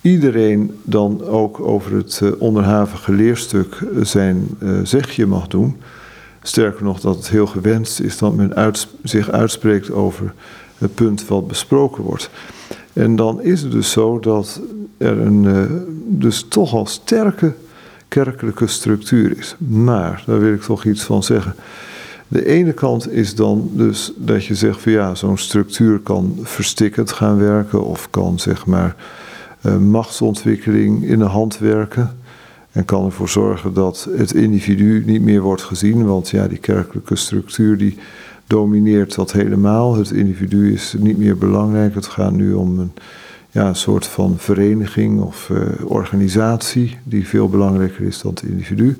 [0.00, 4.48] iedereen dan ook over het eh, onderhavige leerstuk eh, zijn
[4.82, 5.76] zegje mag doen.
[6.46, 10.34] Sterker nog, dat het heel gewenst is dat men zich uitspreekt over
[10.78, 12.30] het punt wat besproken wordt.
[12.92, 14.60] En dan is het dus zo dat
[14.98, 15.62] er een uh,
[16.06, 17.52] dus toch al sterke
[18.08, 19.56] kerkelijke structuur is.
[19.58, 21.54] Maar, daar wil ik toch iets van zeggen.
[22.28, 27.12] De ene kant is dan dus dat je zegt van ja, zo'n structuur kan verstikkend
[27.12, 28.96] gaan werken of kan zeg maar
[29.62, 32.16] uh, machtsontwikkeling in de hand werken.
[32.76, 37.16] En kan ervoor zorgen dat het individu niet meer wordt gezien, want ja, die kerkelijke
[37.16, 37.98] structuur die
[38.46, 39.96] domineert dat helemaal.
[39.96, 41.94] Het individu is niet meer belangrijk.
[41.94, 42.92] Het gaat nu om een,
[43.50, 48.96] ja, soort van vereniging of uh, organisatie die veel belangrijker is dan het individu.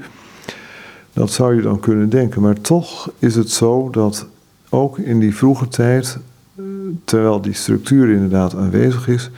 [1.13, 4.27] Dat zou je dan kunnen denken, maar toch is het zo dat
[4.69, 6.19] ook in die vroege tijd,
[6.55, 6.65] eh,
[7.05, 9.31] terwijl die structuur inderdaad aanwezig is,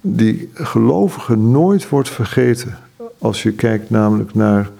[0.00, 2.78] die gelovige nooit wordt vergeten.
[3.18, 4.70] Als je kijkt namelijk naar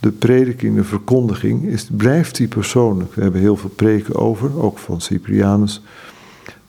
[0.00, 3.14] de prediking, de verkondiging, is, blijft die persoonlijk.
[3.14, 5.82] We hebben heel veel preken over, ook van Cyprianus.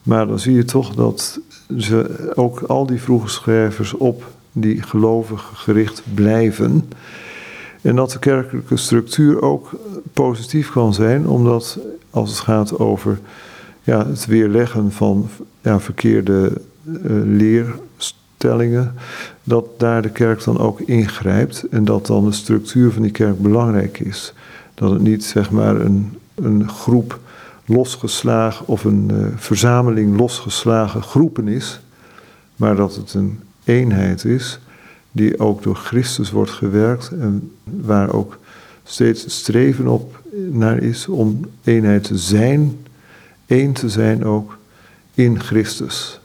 [0.04, 1.40] Maar dan zie je toch dat
[1.78, 6.90] ze ook al die vroege schrijvers op die gelovigen gericht blijven.
[7.82, 9.72] En dat de kerkelijke structuur ook
[10.14, 13.20] positief kan zijn, omdat als het gaat over
[13.84, 15.30] ja, het weerleggen van
[15.62, 16.52] ja, verkeerde
[16.86, 17.22] uh,
[19.44, 23.42] dat daar de kerk dan ook ingrijpt en dat dan de structuur van die kerk
[23.42, 24.34] belangrijk is.
[24.74, 27.20] Dat het niet zeg maar een, een groep
[27.66, 31.80] losgeslagen of een uh, verzameling losgeslagen groepen is,
[32.56, 34.60] maar dat het een eenheid is
[35.12, 38.38] die ook door Christus wordt gewerkt en waar ook
[38.84, 40.22] steeds streven op
[40.52, 42.78] naar is om eenheid te zijn,
[43.46, 44.58] één te zijn ook
[45.14, 46.20] in Christus.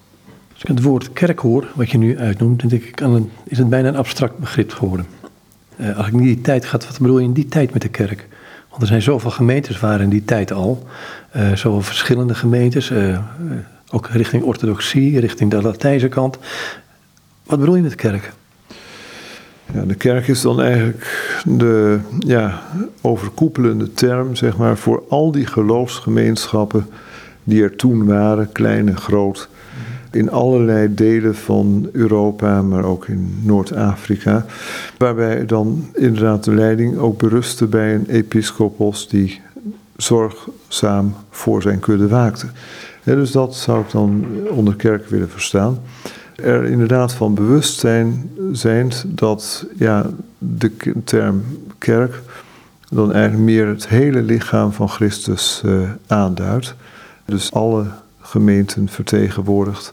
[0.59, 3.01] Als ik het woord kerk hoor, wat je nu uitnoemt, denk ik,
[3.45, 5.07] is het bijna een abstract begrip geworden.
[5.77, 7.89] Uh, als ik in die tijd ga, wat bedoel je in die tijd met de
[7.89, 8.29] kerk?
[8.69, 10.87] Want er zijn zoveel gemeentes waren in die tijd al,
[11.37, 13.19] uh, zoveel verschillende gemeentes, uh,
[13.91, 16.39] ook richting orthodoxie, richting de Latijnse kant.
[17.47, 18.33] Wat bedoel je met kerk?
[19.73, 22.63] Ja, de kerk is dan eigenlijk de ja,
[23.01, 26.87] overkoepelende term zeg maar, voor al die geloofsgemeenschappen
[27.45, 29.49] die er toen waren, klein en groot,
[30.11, 34.47] in allerlei delen van Europa, maar ook in Noord-Afrika.
[34.99, 39.41] Waarbij dan inderdaad de leiding ook berustte bij een episcopos die
[39.97, 42.47] zorgzaam voor zijn kudde waakte.
[43.05, 45.79] dus dat zou ik dan onder kerk willen verstaan
[46.43, 50.07] er inderdaad van bewust zijn, zijn dat ja,
[50.39, 50.73] de
[51.05, 51.43] term
[51.79, 52.21] kerk
[52.89, 56.75] dan eigenlijk meer het hele lichaam van Christus uh, aanduidt.
[57.25, 57.85] Dus alle
[58.29, 59.93] gemeenten vertegenwoordigt,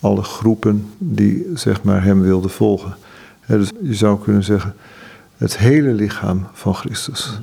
[0.00, 2.96] alle groepen die zeg maar hem wilden volgen.
[3.46, 4.74] dus je zou kunnen zeggen
[5.36, 7.40] het hele lichaam van Christus.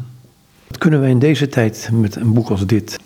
[0.68, 3.00] Wat kunnen wij in deze tijd met een boek als dit?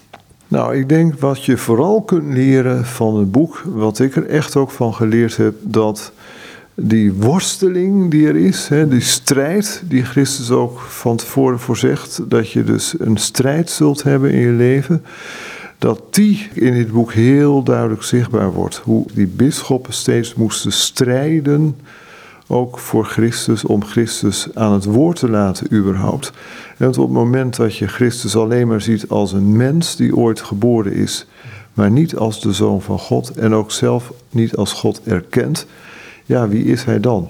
[0.47, 4.55] Nou, ik denk wat je vooral kunt leren van het boek, wat ik er echt
[4.55, 6.11] ook van geleerd heb, dat
[6.75, 12.51] die worsteling die er is, hè, die strijd die Christus ook van tevoren voorzegt, dat
[12.51, 15.03] je dus een strijd zult hebben in je leven,
[15.83, 18.75] dat die in dit boek heel duidelijk zichtbaar wordt.
[18.75, 21.75] Hoe die bisschoppen steeds moesten strijden,
[22.47, 26.31] ook voor Christus, om Christus aan het woord te laten überhaupt.
[26.77, 30.41] En op het moment dat je Christus alleen maar ziet als een mens die ooit
[30.41, 31.25] geboren is,
[31.73, 35.65] maar niet als de zoon van God en ook zelf niet als God erkent,
[36.25, 37.29] ja, wie is hij dan?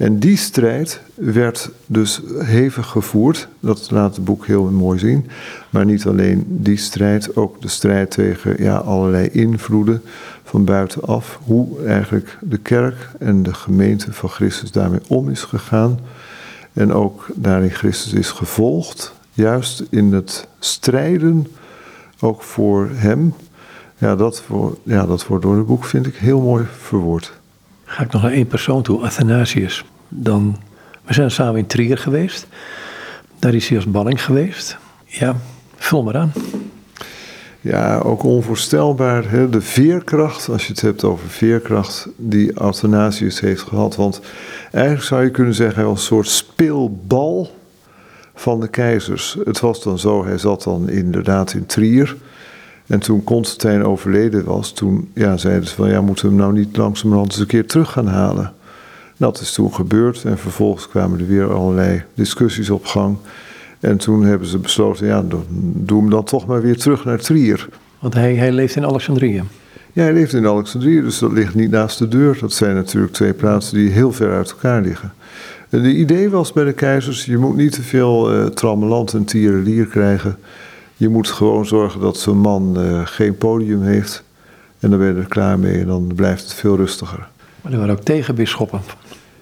[0.00, 3.48] En die strijd werd dus hevig gevoerd.
[3.60, 5.26] Dat laat het boek heel mooi zien.
[5.70, 10.02] Maar niet alleen die strijd, ook de strijd tegen ja, allerlei invloeden
[10.44, 11.40] van buitenaf.
[11.44, 16.00] Hoe eigenlijk de kerk en de gemeente van Christus daarmee om is gegaan.
[16.72, 21.46] En ook daarin Christus is gevolgd, juist in het strijden
[22.20, 23.34] ook voor hem.
[23.98, 27.32] Ja, dat, voor, ja, dat wordt door het boek, vind ik, heel mooi verwoord.
[27.84, 29.84] Ga ik nog naar één persoon toe, Athanasius.
[30.12, 30.56] Dan,
[31.04, 32.46] we zijn samen in Trier geweest.
[33.38, 34.78] Daar is hij als balling geweest.
[35.04, 35.36] Ja,
[35.76, 36.32] vul maar aan.
[37.60, 39.30] Ja, ook onvoorstelbaar.
[39.30, 39.48] Hè?
[39.48, 43.96] De veerkracht, als je het hebt over veerkracht, die Athanasius heeft gehad.
[43.96, 44.20] Want
[44.72, 47.50] eigenlijk zou je kunnen zeggen, hij was een soort speelbal
[48.34, 49.36] van de keizers.
[49.44, 52.16] Het was dan zo, hij zat dan inderdaad in Trier.
[52.86, 56.52] En toen Constantijn overleden was, toen ja, zeiden ze van ja, moeten we hem nou
[56.52, 58.52] niet langzamerhand eens een keer terug gaan halen.
[59.20, 63.16] Dat is toen gebeurd en vervolgens kwamen er weer allerlei discussies op gang.
[63.80, 65.24] En toen hebben ze besloten, ja,
[65.72, 67.68] doe hem dan toch maar weer terug naar Trier.
[67.98, 69.42] Want hij, hij leeft in Alexandrië.
[69.92, 72.38] Ja, hij leeft in Alexandrië, dus dat ligt niet naast de deur.
[72.40, 75.12] Dat zijn natuurlijk twee plaatsen die heel ver uit elkaar liggen.
[75.68, 79.86] De idee was bij de keizers, je moet niet te veel uh, trammeland en tierenlier
[79.86, 80.36] krijgen.
[80.96, 84.22] Je moet gewoon zorgen dat zo'n man eh, geen podium heeft.
[84.78, 87.28] En dan ben je er klaar mee en dan blijft het veel rustiger.
[87.60, 88.80] Maar er waren ook tegenbisschoppen.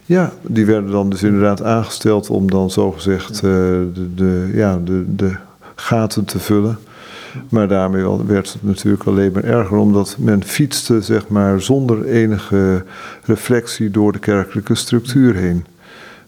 [0.08, 5.04] Ja, die werden dan dus inderdaad aangesteld om dan zogezegd uh, de, de, ja, de,
[5.16, 5.36] de
[5.74, 6.78] gaten te vullen.
[7.48, 12.84] Maar daarmee werd het natuurlijk alleen maar erger, omdat men fietste zeg maar, zonder enige
[13.24, 15.64] reflectie door de kerkelijke structuur heen.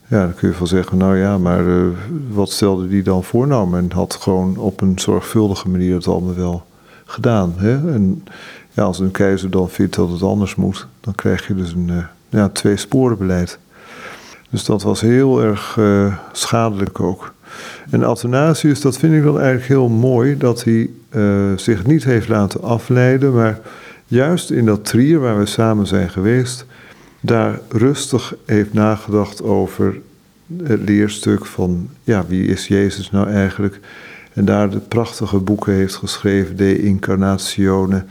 [0.07, 1.87] Ja, dan kun je wel zeggen, nou ja, maar uh,
[2.31, 3.47] wat stelde die dan voor?
[3.47, 6.65] Nou, men had gewoon op een zorgvuldige manier het allemaal wel
[7.05, 7.55] gedaan.
[7.57, 7.93] Hè?
[7.93, 8.25] En
[8.71, 11.89] ja, als een keizer dan vindt dat het anders moet, dan krijg je dus een
[11.91, 13.59] uh, ja, twee-sporenbeleid.
[14.51, 17.33] Dus dat was heel erg uh, schadelijk ook.
[17.91, 22.29] En Athanasius, dat vind ik dan eigenlijk heel mooi, dat hij uh, zich niet heeft
[22.29, 23.61] laten afleiden, maar
[24.07, 26.67] juist in dat trier waar we samen zijn geweest,
[27.21, 29.99] daar rustig heeft nagedacht over
[30.63, 33.81] het leerstuk van, ja, wie is Jezus nou eigenlijk?
[34.33, 38.05] En daar de prachtige boeken heeft geschreven, De Incarnatione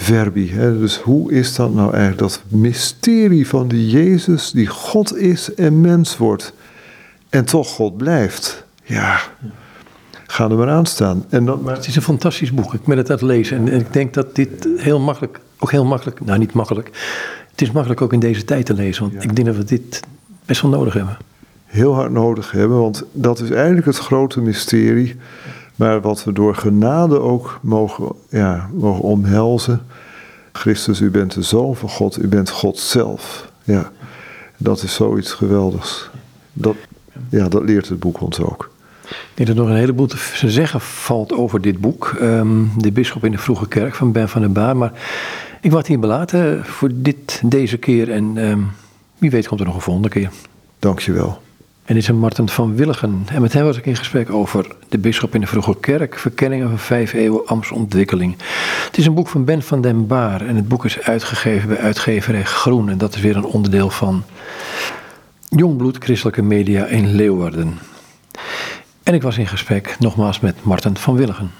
[0.00, 0.52] Verbi.
[0.52, 0.78] Hè?
[0.78, 5.80] Dus hoe is dat nou eigenlijk, dat mysterie van die Jezus die God is en
[5.80, 6.52] mens wordt
[7.28, 8.64] en toch God blijft?
[8.82, 9.20] Ja,
[10.26, 11.24] ga er maar aan staan.
[11.28, 11.74] En dat, maar...
[11.74, 12.74] Het is een fantastisch boek.
[12.74, 13.56] Ik ben het aan het lezen.
[13.56, 16.90] En, en ik denk dat dit heel makkelijk, ook heel makkelijk, nou niet makkelijk.
[17.50, 19.02] Het is makkelijk ook in deze tijd te lezen.
[19.02, 19.28] Want ja.
[19.28, 20.02] ik denk dat we dit
[20.46, 21.16] best wel nodig hebben.
[21.64, 25.16] Heel hard nodig hebben, want dat is eigenlijk het grote mysterie.
[25.78, 29.82] Maar wat we door genade ook mogen, ja, mogen omhelzen.
[30.52, 33.50] Christus, u bent de zoon van God, u bent God zelf.
[33.64, 33.90] Ja,
[34.56, 36.10] dat is zoiets geweldigs.
[36.52, 36.74] Dat,
[37.30, 38.70] ja, dat leert het boek ons ook.
[39.04, 40.18] Ik denk dat er nog een heleboel te
[40.48, 42.16] zeggen valt over dit boek.
[42.22, 44.76] Um, de bisschop in de vroege kerk van Ben van den Baar.
[44.76, 44.92] Maar
[45.60, 48.10] ik word hier belaten voor dit, deze keer.
[48.10, 48.70] En um,
[49.18, 50.30] wie weet komt er nog een volgende keer.
[50.78, 51.40] Dankjewel.
[51.88, 53.22] En is een Marten van Willigen.
[53.26, 56.18] En met hem was ik in gesprek over de bisschop in de vroege kerk.
[56.18, 58.36] Verkenningen van vijf eeuwen ambtsontwikkeling.
[58.84, 60.46] Het is een boek van Ben van den Baar.
[60.46, 62.88] En het boek is uitgegeven bij uitgeverij Groen.
[62.88, 64.22] En dat is weer een onderdeel van
[65.48, 67.78] Jongbloed Christelijke Media in Leeuwarden.
[69.02, 71.50] En ik was in gesprek nogmaals met Marten van Willigen.